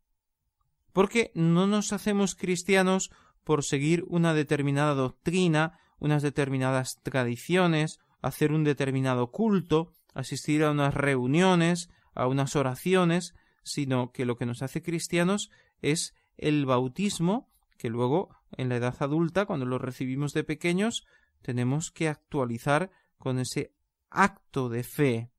[0.92, 3.10] Porque no nos hacemos cristianos
[3.44, 10.94] por seguir una determinada doctrina, unas determinadas tradiciones, hacer un determinado culto, asistir a unas
[10.94, 13.34] reuniones, a unas oraciones,
[13.66, 15.50] sino que lo que nos hace cristianos
[15.83, 21.05] es el bautismo, que luego en la edad adulta, cuando lo recibimos de pequeños,
[21.42, 23.74] tenemos que actualizar con ese
[24.09, 25.31] acto de fe.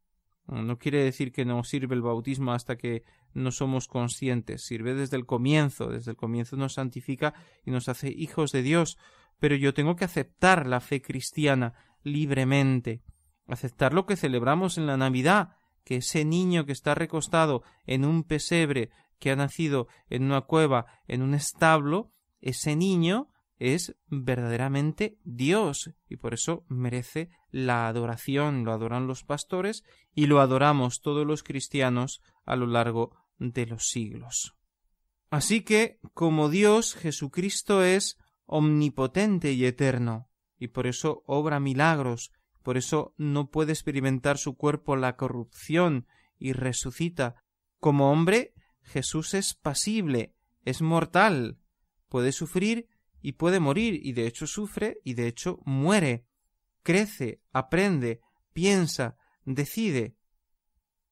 [0.46, 5.16] No quiere decir que no sirve el bautismo hasta que no somos conscientes, sirve desde
[5.16, 7.34] el comienzo, desde el comienzo nos santifica
[7.66, 8.98] y nos hace hijos de Dios,
[9.40, 13.04] pero yo tengo que aceptar la fe cristiana libremente,
[13.48, 15.56] aceptar lo que celebramos en la Navidad,
[15.88, 20.86] que ese niño que está recostado en un pesebre, que ha nacido en una cueva,
[21.08, 28.73] en un establo, ese niño es verdaderamente Dios y por eso merece la adoración, lo
[28.73, 34.58] adoran los pastores y lo adoramos todos los cristianos a lo largo de los siglos.
[35.30, 40.28] Así que, como Dios, Jesucristo es omnipotente y eterno,
[40.60, 42.34] y por eso obra milagros,
[42.68, 46.06] por eso no puede experimentar su cuerpo la corrupción
[46.38, 47.42] y resucita.
[47.80, 51.60] Como hombre, Jesús es pasible, es mortal,
[52.10, 52.90] puede sufrir
[53.22, 56.26] y puede morir, y de hecho sufre y de hecho muere,
[56.84, 58.20] crece, aprende,
[58.52, 60.18] piensa, decide,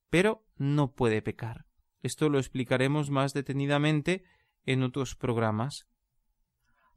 [0.10, 1.68] pero no puede pecar.
[2.04, 4.26] Esto lo explicaremos más detenidamente
[4.65, 5.88] en otros programas.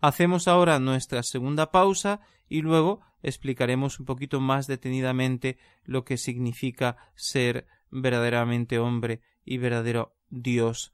[0.01, 6.97] Hacemos ahora nuestra segunda pausa y luego explicaremos un poquito más detenidamente lo que significa
[7.15, 10.93] ser verdaderamente hombre y verdadero Dios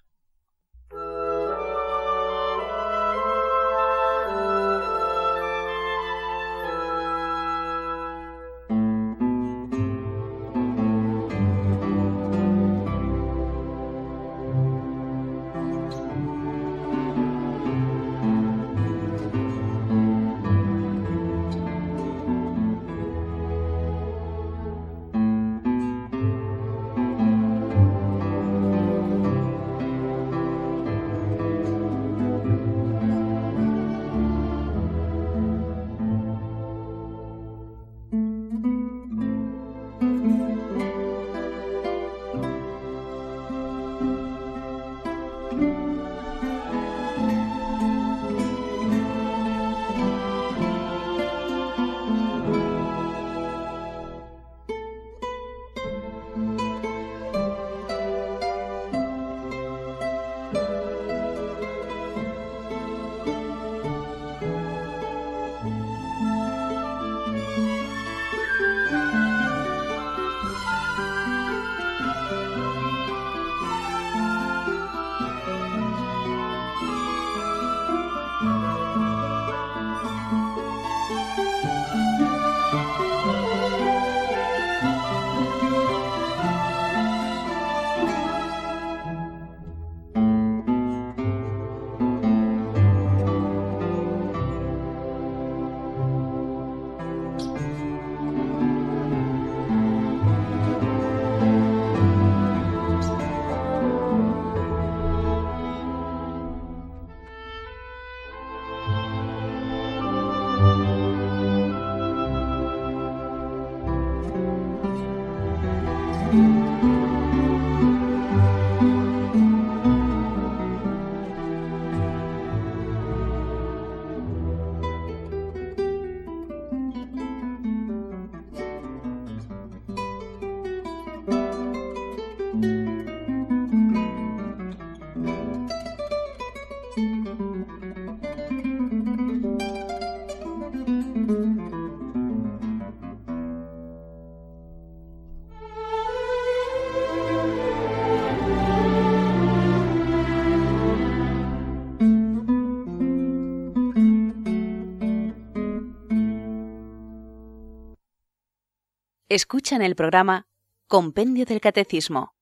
[159.35, 160.46] Escuchan el programa
[160.87, 162.37] Compendio del Catecismo.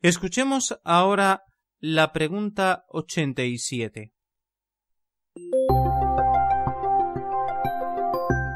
[0.00, 1.42] Escuchemos ahora
[1.80, 4.14] la pregunta 87.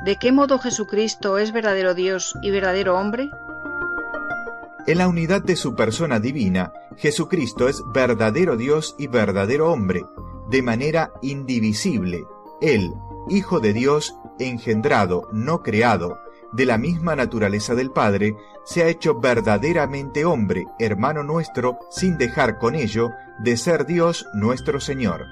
[0.06, 3.28] ¿De qué modo Jesucristo es verdadero Dios y verdadero hombre?
[4.86, 10.00] En la unidad de su persona divina, Jesucristo es verdadero Dios y verdadero hombre,
[10.48, 12.24] de manera indivisible.
[12.62, 12.90] Él,
[13.28, 16.18] Hijo de Dios, engendrado, no creado,
[16.52, 18.34] de la misma naturaleza del Padre,
[18.64, 24.80] se ha hecho verdaderamente hombre, hermano nuestro, sin dejar con ello de ser Dios nuestro
[24.80, 25.26] Señor.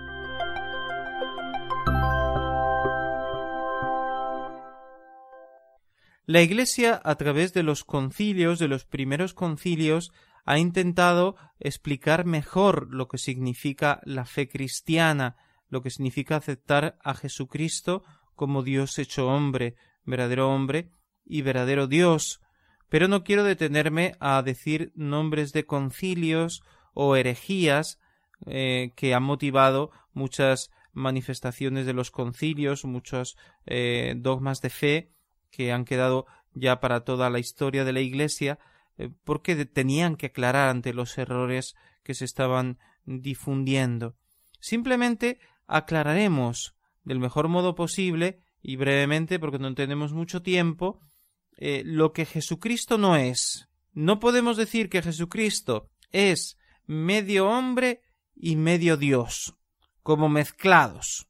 [6.26, 10.12] La Iglesia, a través de los concilios, de los primeros concilios,
[10.44, 15.36] ha intentado explicar mejor lo que significa la fe cristiana,
[15.70, 18.04] lo que significa aceptar a Jesucristo
[18.34, 20.90] como Dios hecho hombre, verdadero hombre,
[21.28, 22.40] y verdadero Dios,
[22.88, 26.62] pero no quiero detenerme a decir nombres de concilios
[26.94, 28.00] o herejías
[28.46, 35.12] eh, que han motivado muchas manifestaciones de los concilios, muchos eh, dogmas de fe
[35.50, 38.58] que han quedado ya para toda la historia de la Iglesia,
[38.96, 44.16] eh, porque tenían que aclarar ante los errores que se estaban difundiendo.
[44.60, 46.74] Simplemente aclararemos
[47.04, 51.00] del mejor modo posible y brevemente, porque no tenemos mucho tiempo,
[51.60, 53.68] eh, lo que Jesucristo no es.
[53.92, 56.56] No podemos decir que Jesucristo es
[56.86, 58.00] medio hombre
[58.36, 59.56] y medio Dios,
[60.04, 61.28] como mezclados,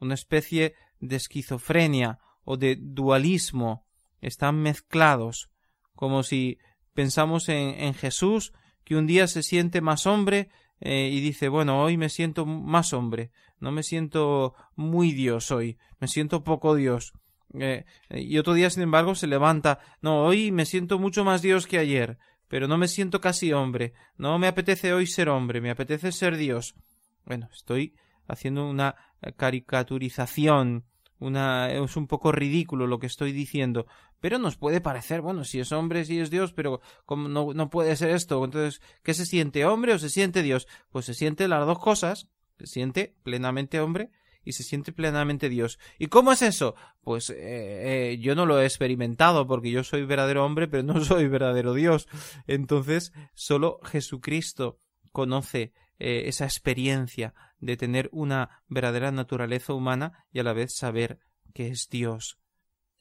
[0.00, 3.86] una especie de esquizofrenia o de dualismo,
[4.22, 5.50] están mezclados,
[5.94, 6.58] como si
[6.94, 10.48] pensamos en, Jesús, que un día se siente más hombre
[10.80, 15.76] eh, y dice, bueno, hoy me siento más hombre, no me siento muy Dios hoy,
[16.00, 17.12] me siento poco Dios.
[17.54, 19.78] Eh, y otro día, sin embargo, se levanta.
[20.00, 22.18] No, hoy me siento mucho más Dios que ayer,
[22.48, 23.92] pero no me siento casi hombre.
[24.16, 26.74] No me apetece hoy ser hombre, me apetece ser Dios.
[27.24, 27.94] Bueno, estoy
[28.28, 28.96] haciendo una
[29.36, 30.84] caricaturización,
[31.18, 33.86] una es un poco ridículo lo que estoy diciendo,
[34.20, 37.70] pero nos puede parecer, bueno, si es hombre, si es Dios, pero como no, no
[37.70, 40.66] puede ser esto, entonces, ¿qué se siente hombre o se siente Dios?
[40.90, 42.28] Pues se siente las dos cosas,
[42.58, 44.10] se siente plenamente hombre
[44.46, 45.78] y se siente plenamente Dios.
[45.98, 46.76] ¿Y cómo es eso?
[47.02, 47.34] Pues eh,
[48.12, 51.74] eh, yo no lo he experimentado porque yo soy verdadero hombre, pero no soy verdadero
[51.74, 52.08] Dios.
[52.46, 54.78] Entonces, solo Jesucristo
[55.10, 61.18] conoce eh, esa experiencia de tener una verdadera naturaleza humana y a la vez saber
[61.52, 62.38] que es Dios.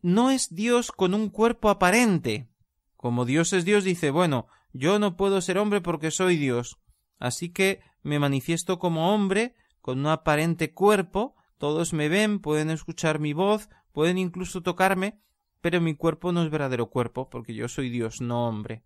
[0.02, 2.50] No es Dios con un cuerpo aparente.
[2.96, 6.80] Como Dios es Dios, dice, bueno, yo no puedo ser hombre porque soy Dios.
[7.20, 9.54] Así que me manifiesto como hombre
[9.86, 15.22] con un aparente cuerpo, todos me ven, pueden escuchar mi voz, pueden incluso tocarme,
[15.62, 18.84] pero mi cuerpo no es verdadero cuerpo, porque yo soy Dios, no hombre.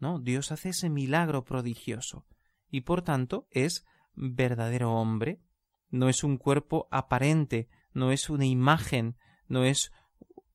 [0.00, 2.26] No, Dios hace ese milagro prodigioso,
[2.68, 3.86] y por tanto es
[4.16, 5.40] verdadero hombre,
[5.88, 9.92] no es un cuerpo aparente, no es una imagen, no es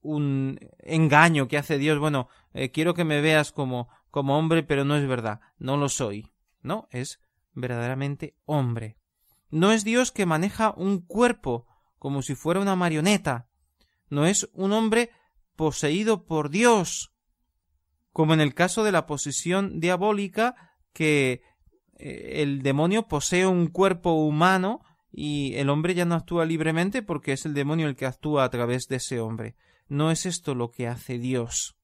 [0.02, 4.84] un engaño que hace Dios, bueno, eh, quiero que me veas como, como hombre, pero
[4.84, 6.34] no es verdad, no lo soy.
[6.62, 7.22] No, es
[7.54, 8.98] verdaderamente hombre.
[9.50, 11.68] No es Dios que maneja un cuerpo
[12.00, 13.48] como si fuera una marioneta.
[14.10, 15.10] No es un hombre
[15.56, 17.14] poseído por Dios,
[18.12, 21.42] como en el caso de la posesión diabólica, que
[21.98, 24.82] eh, el demonio posee un cuerpo humano
[25.12, 28.50] y el hombre ya no actúa libremente porque es el demonio el que actúa a
[28.50, 29.56] través de ese hombre.
[29.88, 31.76] No es esto lo que hace Dios.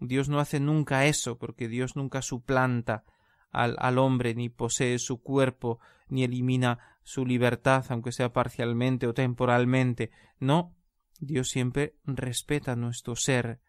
[0.00, 3.04] Dios no hace nunca eso, porque Dios nunca suplanta
[3.50, 9.14] al, al hombre, ni posee su cuerpo, ni elimina su libertad, aunque sea parcialmente o
[9.14, 10.10] temporalmente.
[10.40, 10.74] No,
[11.20, 13.60] Dios siempre respeta nuestro ser,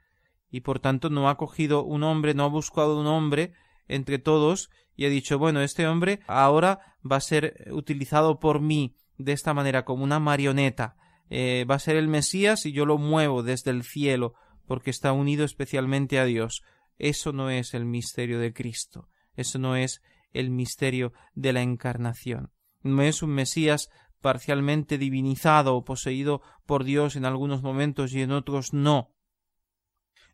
[0.50, 3.54] y por tanto no ha cogido un hombre, no ha buscado un hombre
[3.88, 8.96] entre todos y ha dicho bueno, este hombre ahora va a ser utilizado por mí
[9.18, 10.96] de esta manera como una marioneta,
[11.30, 14.34] eh, va a ser el Mesías y yo lo muevo desde el cielo
[14.66, 16.64] porque está unido especialmente a Dios.
[16.98, 22.52] Eso no es el misterio de Cristo, eso no es el misterio de la encarnación.
[22.86, 23.90] No es un Mesías
[24.22, 29.16] parcialmente divinizado o poseído por Dios en algunos momentos y en otros no.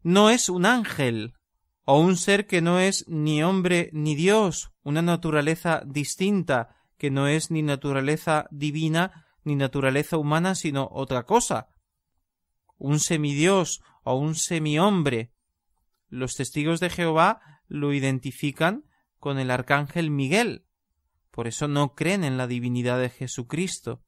[0.03, 1.33] No es un ángel
[1.85, 7.29] o un ser que no es ni hombre ni Dios, una naturaleza distinta, que no
[7.29, 11.69] es ni naturaleza divina ni naturaleza humana, sino otra cosa,
[12.77, 15.31] un semidios o un semihombre.
[16.09, 18.83] Los testigos de Jehová lo identifican
[19.19, 20.65] con el arcángel Miguel.
[21.31, 24.03] Por eso no creen en la divinidad de Jesucristo.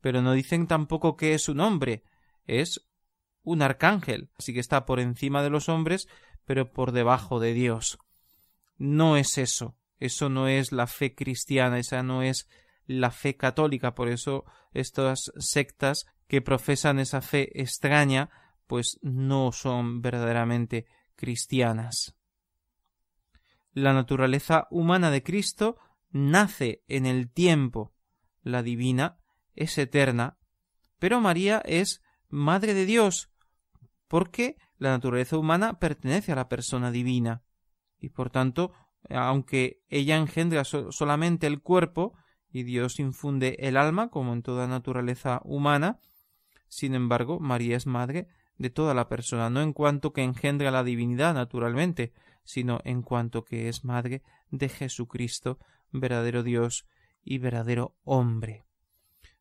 [0.00, 2.02] Pero no dicen tampoco que es un hombre,
[2.46, 2.86] es
[3.42, 6.08] un arcángel, así que está por encima de los hombres,
[6.44, 7.98] pero por debajo de Dios.
[8.76, 9.76] No es eso.
[10.00, 12.48] Eso no es la fe cristiana, esa no es
[12.86, 13.94] la fe católica.
[13.94, 18.30] Por eso estas sectas que profesan esa fe extraña,
[18.66, 20.86] pues no son verdaderamente
[21.16, 22.14] cristianas.
[23.72, 25.78] La naturaleza humana de Cristo
[26.14, 27.92] nace en el tiempo.
[28.42, 29.18] La divina
[29.54, 30.38] es eterna,
[30.98, 33.30] pero María es Madre de Dios,
[34.08, 37.42] porque la naturaleza humana pertenece a la persona divina,
[37.98, 38.72] y por tanto
[39.10, 42.14] aunque ella engendra solamente el cuerpo
[42.50, 46.00] y Dios infunde el alma, como en toda naturaleza humana,
[46.68, 50.84] sin embargo, María es madre de toda la persona, no en cuanto que engendra la
[50.84, 52.12] divinidad, naturalmente,
[52.44, 55.58] sino en cuanto que es madre de Jesucristo,
[56.00, 56.86] verdadero Dios
[57.22, 58.66] y verdadero hombre.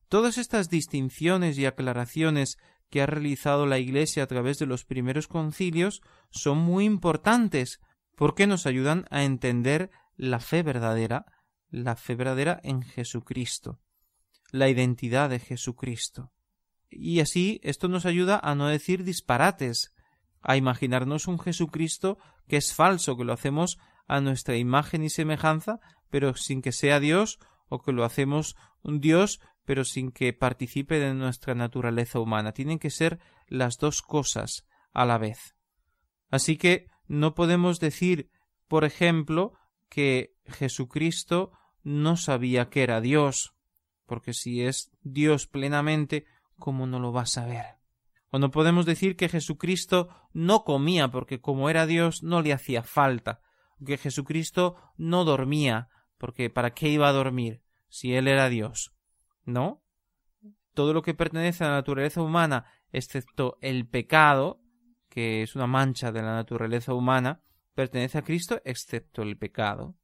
[0.07, 2.57] Todas estas distinciones y aclaraciones
[2.89, 7.81] que ha realizado la Iglesia a través de los primeros concilios son muy importantes
[8.15, 11.25] porque nos ayudan a entender la fe verdadera,
[11.69, 13.79] la fe verdadera en Jesucristo,
[14.51, 16.31] la identidad de Jesucristo.
[16.89, 19.91] Y así esto nos ayuda a no decir disparates,
[20.41, 25.79] a imaginarnos un Jesucristo que es falso, que lo hacemos a nuestra imagen y semejanza,
[26.13, 27.39] pero sin que sea Dios,
[27.69, 32.51] o que lo hacemos un Dios, pero sin que participe de nuestra naturaleza humana.
[32.51, 35.55] Tienen que ser las dos cosas a la vez.
[36.29, 38.29] Así que no podemos decir,
[38.67, 39.53] por ejemplo,
[39.89, 41.51] que Jesucristo
[41.81, 43.55] no sabía que era Dios,
[44.05, 46.27] porque si es Dios plenamente,
[46.59, 47.79] ¿cómo no lo va a saber?
[48.29, 52.83] O no podemos decir que Jesucristo no comía, porque como era Dios no le hacía
[52.83, 53.41] falta,
[53.83, 55.89] que Jesucristo no dormía,
[56.23, 58.93] porque ¿para qué iba a dormir si Él era Dios?
[59.43, 59.83] ¿No?
[60.73, 64.61] Todo lo que pertenece a la naturaleza humana, excepto el pecado,
[65.09, 67.41] que es una mancha de la naturaleza humana,
[67.75, 69.97] pertenece a Cristo excepto el pecado.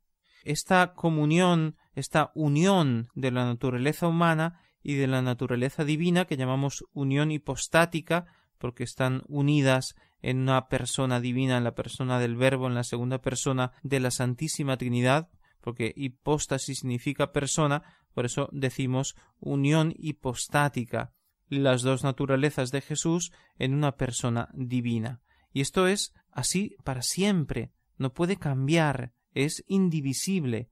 [0.44, 6.84] Esta comunión, esta unión de la naturaleza humana y de la naturaleza divina, que llamamos
[6.92, 8.26] unión hipostática,
[8.58, 13.22] porque están unidas en una persona divina, en la persona del Verbo, en la segunda
[13.22, 15.30] persona de la Santísima Trinidad,
[15.70, 17.84] porque hipóstasis significa persona,
[18.16, 21.14] por eso decimos unión hipostática,
[21.48, 25.22] las dos naturalezas de Jesús en una persona divina.
[25.54, 30.72] Y esto es así para siempre, no puede cambiar, es indivisible.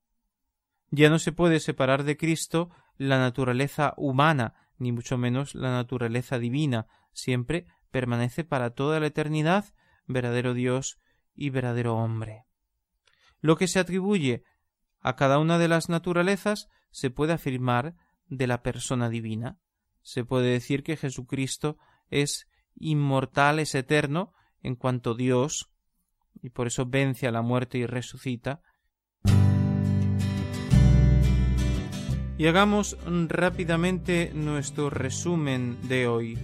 [0.89, 6.39] Ya no se puede separar de Cristo la naturaleza humana, ni mucho menos la naturaleza
[6.39, 9.65] divina, siempre permanece para toda la eternidad
[10.07, 10.97] verdadero Dios
[11.35, 12.45] y verdadero hombre.
[13.41, 14.43] Lo que se atribuye
[14.99, 17.95] a cada una de las naturalezas se puede afirmar
[18.27, 19.57] de la persona divina
[20.07, 21.77] se puede decir que Jesucristo
[22.09, 22.47] es
[22.79, 24.31] inmortal, es eterno
[24.63, 25.69] en cuanto Dios,
[26.41, 28.61] y por eso vence a la muerte y resucita.
[32.37, 32.95] Y hagamos
[33.27, 36.39] rápidamente nuestro resumen de hoy.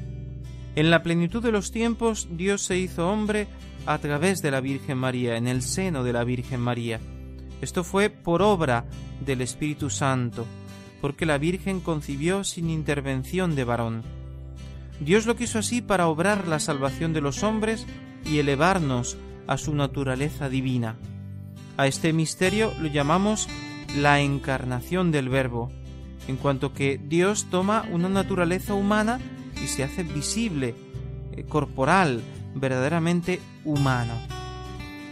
[0.75, 3.47] En la plenitud de los tiempos Dios se hizo hombre
[3.85, 6.99] a través de la Virgen María, en el seno de la Virgen María.
[7.63, 8.83] Esto fue por obra
[9.25, 10.45] del Espíritu Santo
[10.99, 14.03] porque la Virgen concibió sin intervención de varón.
[14.99, 17.85] Dios lo quiso así para obrar la salvación de los hombres
[18.25, 20.97] y elevarnos a su naturaleza divina.
[21.77, 23.47] A este misterio lo llamamos
[23.97, 25.71] la encarnación del Verbo,
[26.27, 29.19] en cuanto que Dios toma una naturaleza humana
[29.63, 30.75] y se hace visible,
[31.31, 32.21] eh, corporal,
[32.55, 34.13] verdaderamente humano.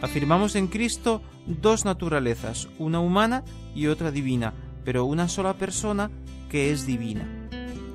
[0.01, 1.21] Afirmamos en Cristo
[1.59, 3.43] dos naturalezas, una humana
[3.75, 4.53] y otra divina,
[4.85, 6.09] pero una sola persona
[6.49, 7.27] que es divina.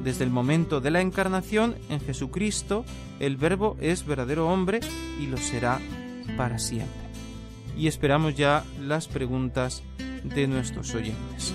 [0.03, 2.85] Desde el momento de la encarnación en Jesucristo,
[3.19, 4.81] el Verbo es verdadero hombre
[5.21, 5.81] y lo será
[6.37, 7.07] para siempre.
[7.77, 9.83] Y esperamos ya las preguntas
[10.23, 11.55] de nuestros oyentes.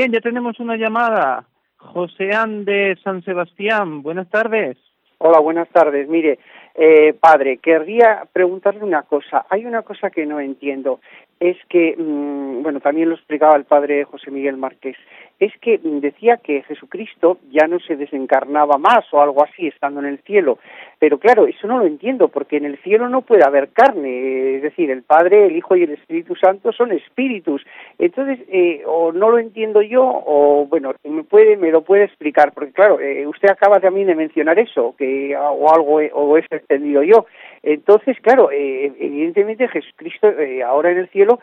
[0.00, 1.44] Bien, ya tenemos una llamada.
[1.76, 4.78] Joséán de San Sebastián, buenas tardes.
[5.18, 6.08] Hola, buenas tardes.
[6.08, 6.38] Mire,
[6.74, 9.44] eh, padre, querría preguntarle una cosa.
[9.50, 11.00] Hay una cosa que no entiendo.
[11.38, 14.96] Es que, mm, bueno, también lo explicaba el padre José Miguel Márquez
[15.40, 20.06] es que decía que Jesucristo ya no se desencarnaba más o algo así estando en
[20.06, 20.58] el cielo.
[20.98, 24.62] Pero claro, eso no lo entiendo, porque en el cielo no puede haber carne, es
[24.62, 27.64] decir, el Padre, el Hijo y el Espíritu Santo son espíritus.
[27.98, 32.52] Entonces, eh, o no lo entiendo yo, o bueno, me, puede, me lo puede explicar,
[32.52, 37.02] porque claro, eh, usted acaba también de mencionar eso, que o algo, o es entendido
[37.02, 37.24] yo.
[37.62, 40.30] Entonces, claro, eh, evidentemente Jesucristo
[40.66, 41.40] ahora en el cielo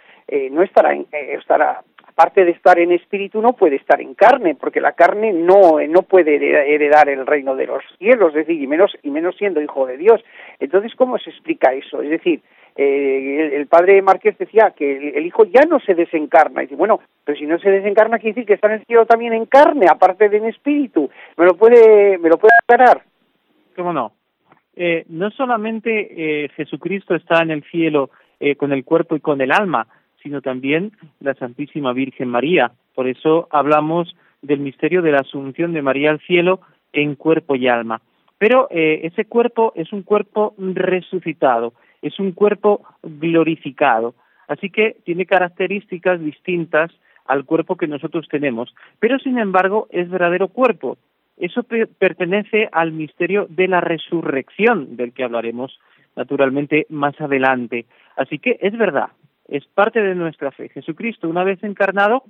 [0.51, 1.81] no estará, estará
[2.17, 6.01] aparte de estar en espíritu, no puede estar en carne, porque la carne no, no
[6.01, 6.37] puede
[6.73, 9.97] heredar el reino de los cielos, es decir, y menos, y menos siendo hijo de
[9.97, 10.25] Dios.
[10.59, 12.01] Entonces, ¿cómo se explica eso?
[12.01, 12.41] Es decir,
[12.75, 16.63] eh, el, padre Márquez decía que el, hijo ya no se desencarna.
[16.63, 19.05] Y dice, bueno, pero si no se desencarna, quiere decir que está en el cielo
[19.05, 21.11] también en carne, aparte de en espíritu.
[21.37, 23.03] ¿Me lo puede, me lo puede aclarar?
[23.75, 24.13] ¿Cómo no?
[24.75, 28.09] Eh, no solamente eh, Jesucristo está en el cielo
[28.57, 29.87] con el cuerpo y con el alma,
[30.27, 32.73] sino también la Santísima Virgen María.
[32.93, 36.59] Por eso hablamos del misterio de la asunción de María al cielo
[36.91, 38.01] en cuerpo y alma.
[38.37, 44.15] Pero eh, ese cuerpo es un cuerpo resucitado, es un cuerpo glorificado.
[44.49, 46.91] Así que tiene características distintas
[47.25, 48.75] al cuerpo que nosotros tenemos.
[48.99, 50.97] Pero sin embargo es verdadero cuerpo.
[51.37, 55.79] Eso pertenece al misterio de la resurrección, del que hablaremos
[56.17, 57.85] naturalmente más adelante.
[58.17, 59.09] Así que es verdad,
[59.47, 60.69] es parte de nuestra fe.
[60.69, 62.23] Jesucristo, una vez encarnado,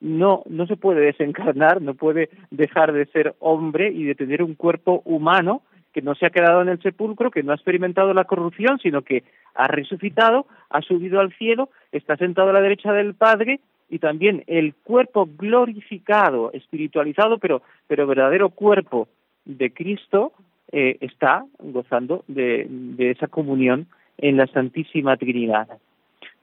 [0.00, 4.54] no, no se puede desencarnar, no puede dejar de ser hombre y de tener un
[4.54, 5.62] cuerpo humano
[5.92, 9.02] que no se ha quedado en el sepulcro, que no ha experimentado la corrupción, sino
[9.02, 13.60] que ha resucitado, ha subido al cielo, está sentado a la derecha del Padre
[13.90, 19.06] y también el cuerpo glorificado, espiritualizado, pero, pero verdadero cuerpo
[19.44, 20.32] de Cristo
[20.72, 25.68] eh, está gozando de, de esa comunión en la Santísima Trinidad.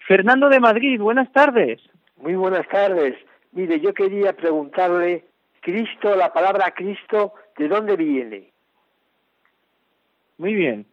[0.09, 1.79] Fernando de Madrid, buenas tardes.
[2.17, 3.15] Muy buenas tardes.
[3.51, 5.25] Mire, yo quería preguntarle,
[5.61, 8.49] Cristo, la palabra Cristo, ¿de dónde viene?
[10.39, 10.87] Muy bien.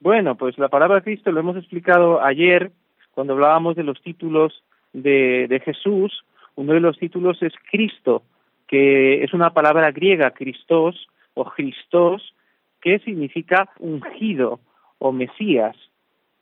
[0.00, 2.72] Bueno, pues la palabra Cristo lo hemos explicado ayer
[3.12, 6.24] cuando hablábamos de los títulos de, de Jesús.
[6.56, 8.24] Uno de los títulos es Cristo,
[8.66, 12.34] que es una palabra griega, Christos o Christos,
[12.80, 14.58] que significa ungido
[14.98, 15.76] o Mesías.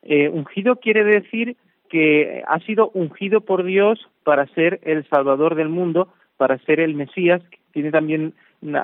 [0.09, 1.57] Eh, ungido quiere decir
[1.89, 6.95] que ha sido ungido por Dios para ser el Salvador del mundo, para ser el
[6.95, 7.43] Mesías,
[7.73, 8.33] tiene también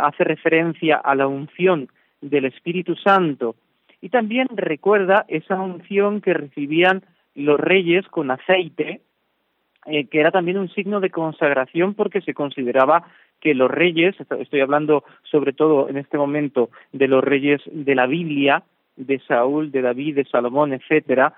[0.00, 1.88] hace referencia a la unción
[2.20, 3.54] del Espíritu Santo.
[4.00, 7.02] Y también recuerda esa unción que recibían
[7.36, 9.00] los reyes con aceite,
[9.86, 13.04] eh, que era también un signo de consagración porque se consideraba
[13.40, 18.06] que los reyes, estoy hablando sobre todo en este momento de los reyes de la
[18.06, 18.64] Biblia,
[18.96, 21.34] de Saúl, de David, de Salomón, etcétera,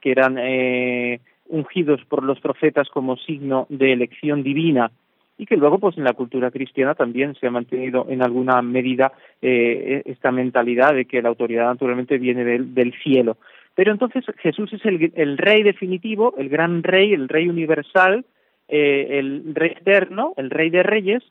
[0.00, 4.90] que eran eh, ungidos por los profetas como signo de elección divina
[5.38, 9.12] y que luego pues en la cultura cristiana también se ha mantenido en alguna medida
[9.40, 13.36] eh, esta mentalidad de que la autoridad naturalmente viene del, del cielo.
[13.74, 18.24] Pero entonces Jesús es el, el, rey definitivo, el gran rey, el rey universal,
[18.66, 21.22] eh, el rey eterno, el rey de reyes,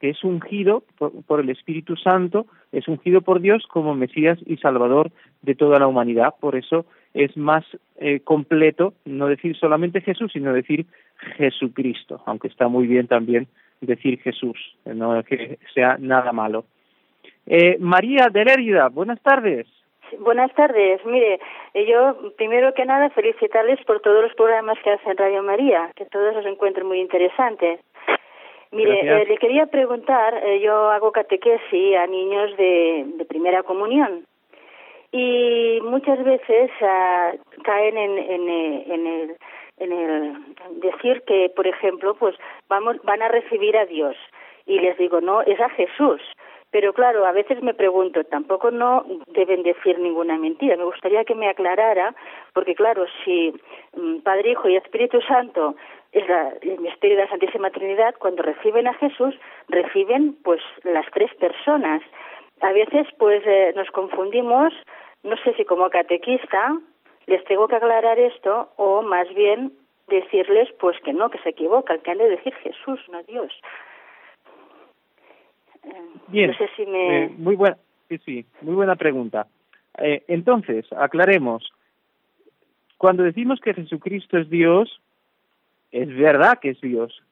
[0.00, 0.84] que es ungido
[1.26, 5.10] por, el Espíritu Santo, es ungido por Dios como Mesías y Salvador
[5.42, 6.34] de toda la humanidad.
[6.40, 7.64] Por eso es más
[7.96, 10.86] eh, completo no decir solamente Jesús, sino decir
[11.36, 13.48] Jesucristo, aunque está muy bien también
[13.80, 16.64] decir Jesús, no que sea nada malo.
[17.46, 19.66] Eh, María de Lérida, buenas tardes.
[20.18, 21.04] Buenas tardes.
[21.04, 21.38] Mire,
[21.74, 26.06] eh, yo primero que nada felicitarles por todos los programas que hacen Radio María, que
[26.06, 27.80] todos los encuentro muy interesantes.
[28.70, 34.26] Mire, eh, le quería preguntar, eh, yo hago catequesis a niños de, de primera comunión
[35.10, 37.32] y muchas veces ah,
[37.64, 39.36] caen en, en, en, el,
[39.78, 42.36] en el decir que, por ejemplo, pues
[42.68, 44.16] vamos, van a recibir a Dios
[44.66, 46.20] y les digo, no, es a Jesús.
[46.70, 50.76] Pero claro, a veces me pregunto, tampoco no deben decir ninguna mentira.
[50.76, 52.14] Me gustaría que me aclarara,
[52.52, 53.54] porque claro, si
[53.96, 55.76] mm, Padre, Hijo y Espíritu Santo
[56.12, 59.34] es la, el misterio de la Santísima Trinidad, cuando reciben a Jesús,
[59.68, 62.02] reciben pues las tres personas.
[62.60, 64.74] A veces pues eh, nos confundimos,
[65.22, 66.78] no sé si como catequista
[67.26, 69.72] les tengo que aclarar esto o más bien
[70.08, 73.52] decirles pues que no, que se equivocan, que han de decir Jesús, no Dios.
[76.28, 77.78] Bien, eh, muy buena,
[78.08, 79.46] sí, sí, muy buena pregunta.
[79.98, 81.72] Eh, entonces, aclaremos.
[82.96, 85.00] Cuando decimos que Jesucristo es Dios,
[85.90, 87.22] es verdad que es Dios.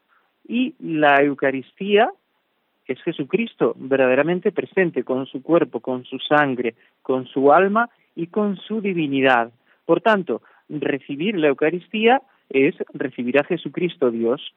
[0.48, 2.10] Y la Eucaristía
[2.86, 8.56] es Jesucristo verdaderamente presente con su cuerpo, con su sangre, con su alma y con
[8.56, 9.50] su divinidad.
[9.84, 14.54] Por tanto, recibir la Eucaristía es recibir a Jesucristo Dios.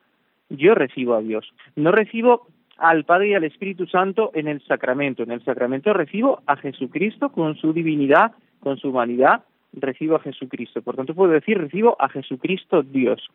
[0.49, 1.51] Yo recibo a Dios.
[1.75, 2.47] No recibo
[2.80, 5.23] al Padre y al Espíritu Santo en el sacramento.
[5.23, 10.82] En el sacramento recibo a Jesucristo con su divinidad, con su humanidad, recibo a Jesucristo.
[10.82, 13.30] Por tanto, puedo decir, recibo a Jesucristo Dios.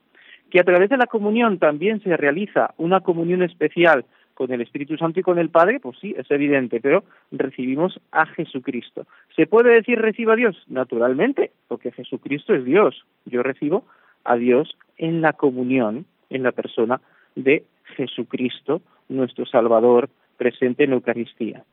[0.51, 4.97] Que a través de la comunión también se realiza una comunión especial con el Espíritu
[4.97, 9.07] Santo y con el Padre, pues sí, es evidente, pero recibimos a Jesucristo.
[9.37, 10.57] ¿Se puede decir recibo a Dios?
[10.67, 13.05] Naturalmente, porque Jesucristo es Dios.
[13.27, 13.85] Yo recibo
[14.25, 17.01] a Dios en la comunión, en la persona
[17.37, 17.65] de
[17.97, 21.65] Jesucristo, nuestro Salvador, presente en Eucaristía.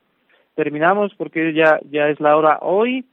[0.54, 3.04] Terminamos porque ya, ya es la hora hoy,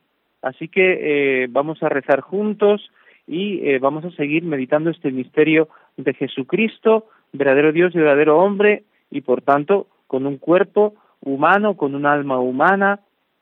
[0.42, 2.92] así que eh, vamos a rezar juntos
[3.28, 8.84] y eh, vamos a seguir meditando este misterio de Jesucristo, verdadero Dios y verdadero hombre,
[9.12, 13.00] y por tanto con un cuerpo humano, con un alma humana,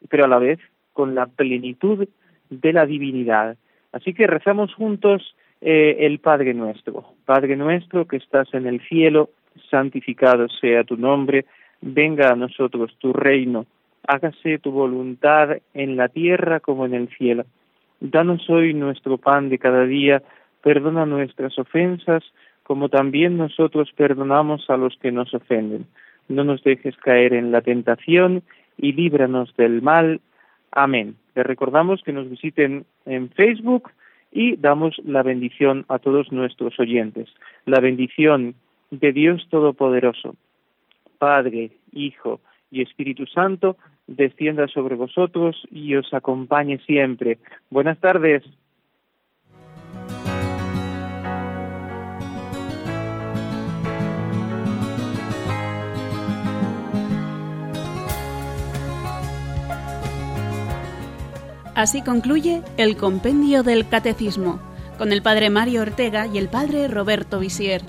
[0.10, 0.60] pero a la vez
[0.94, 2.08] con la plenitud
[2.50, 3.58] de la divinidad.
[3.92, 7.06] Así que rezamos juntos eh, el Padre nuestro.
[7.26, 9.30] Padre nuestro que estás en el cielo,
[9.70, 11.46] santificado sea tu nombre,
[11.82, 13.66] venga a nosotros tu reino,
[14.08, 17.46] hágase tu voluntad en la tierra como en el cielo.
[18.00, 20.22] Danos hoy nuestro pan de cada día,
[20.62, 22.24] perdona nuestras ofensas,
[22.64, 25.86] como también nosotros perdonamos a los que nos ofenden.
[26.28, 28.44] No nos dejes caer en la tentación
[28.78, 30.20] y líbranos del mal.
[30.72, 31.16] Amén.
[31.36, 33.92] Les recordamos que nos visiten en Facebook
[34.32, 37.30] y damos la bendición a todos nuestros oyentes.
[37.66, 38.56] La bendición
[38.92, 40.36] de Dios Todopoderoso,
[41.18, 42.40] Padre, Hijo
[42.72, 43.78] y Espíritu Santo,
[44.08, 47.40] descienda sobre vosotros y os acompañe siempre.
[47.70, 48.44] Buenas tardes.
[61.78, 64.60] Así concluye el compendio del Catecismo,
[64.98, 67.84] con el Padre Mario Ortega y el Padre Roberto Visier.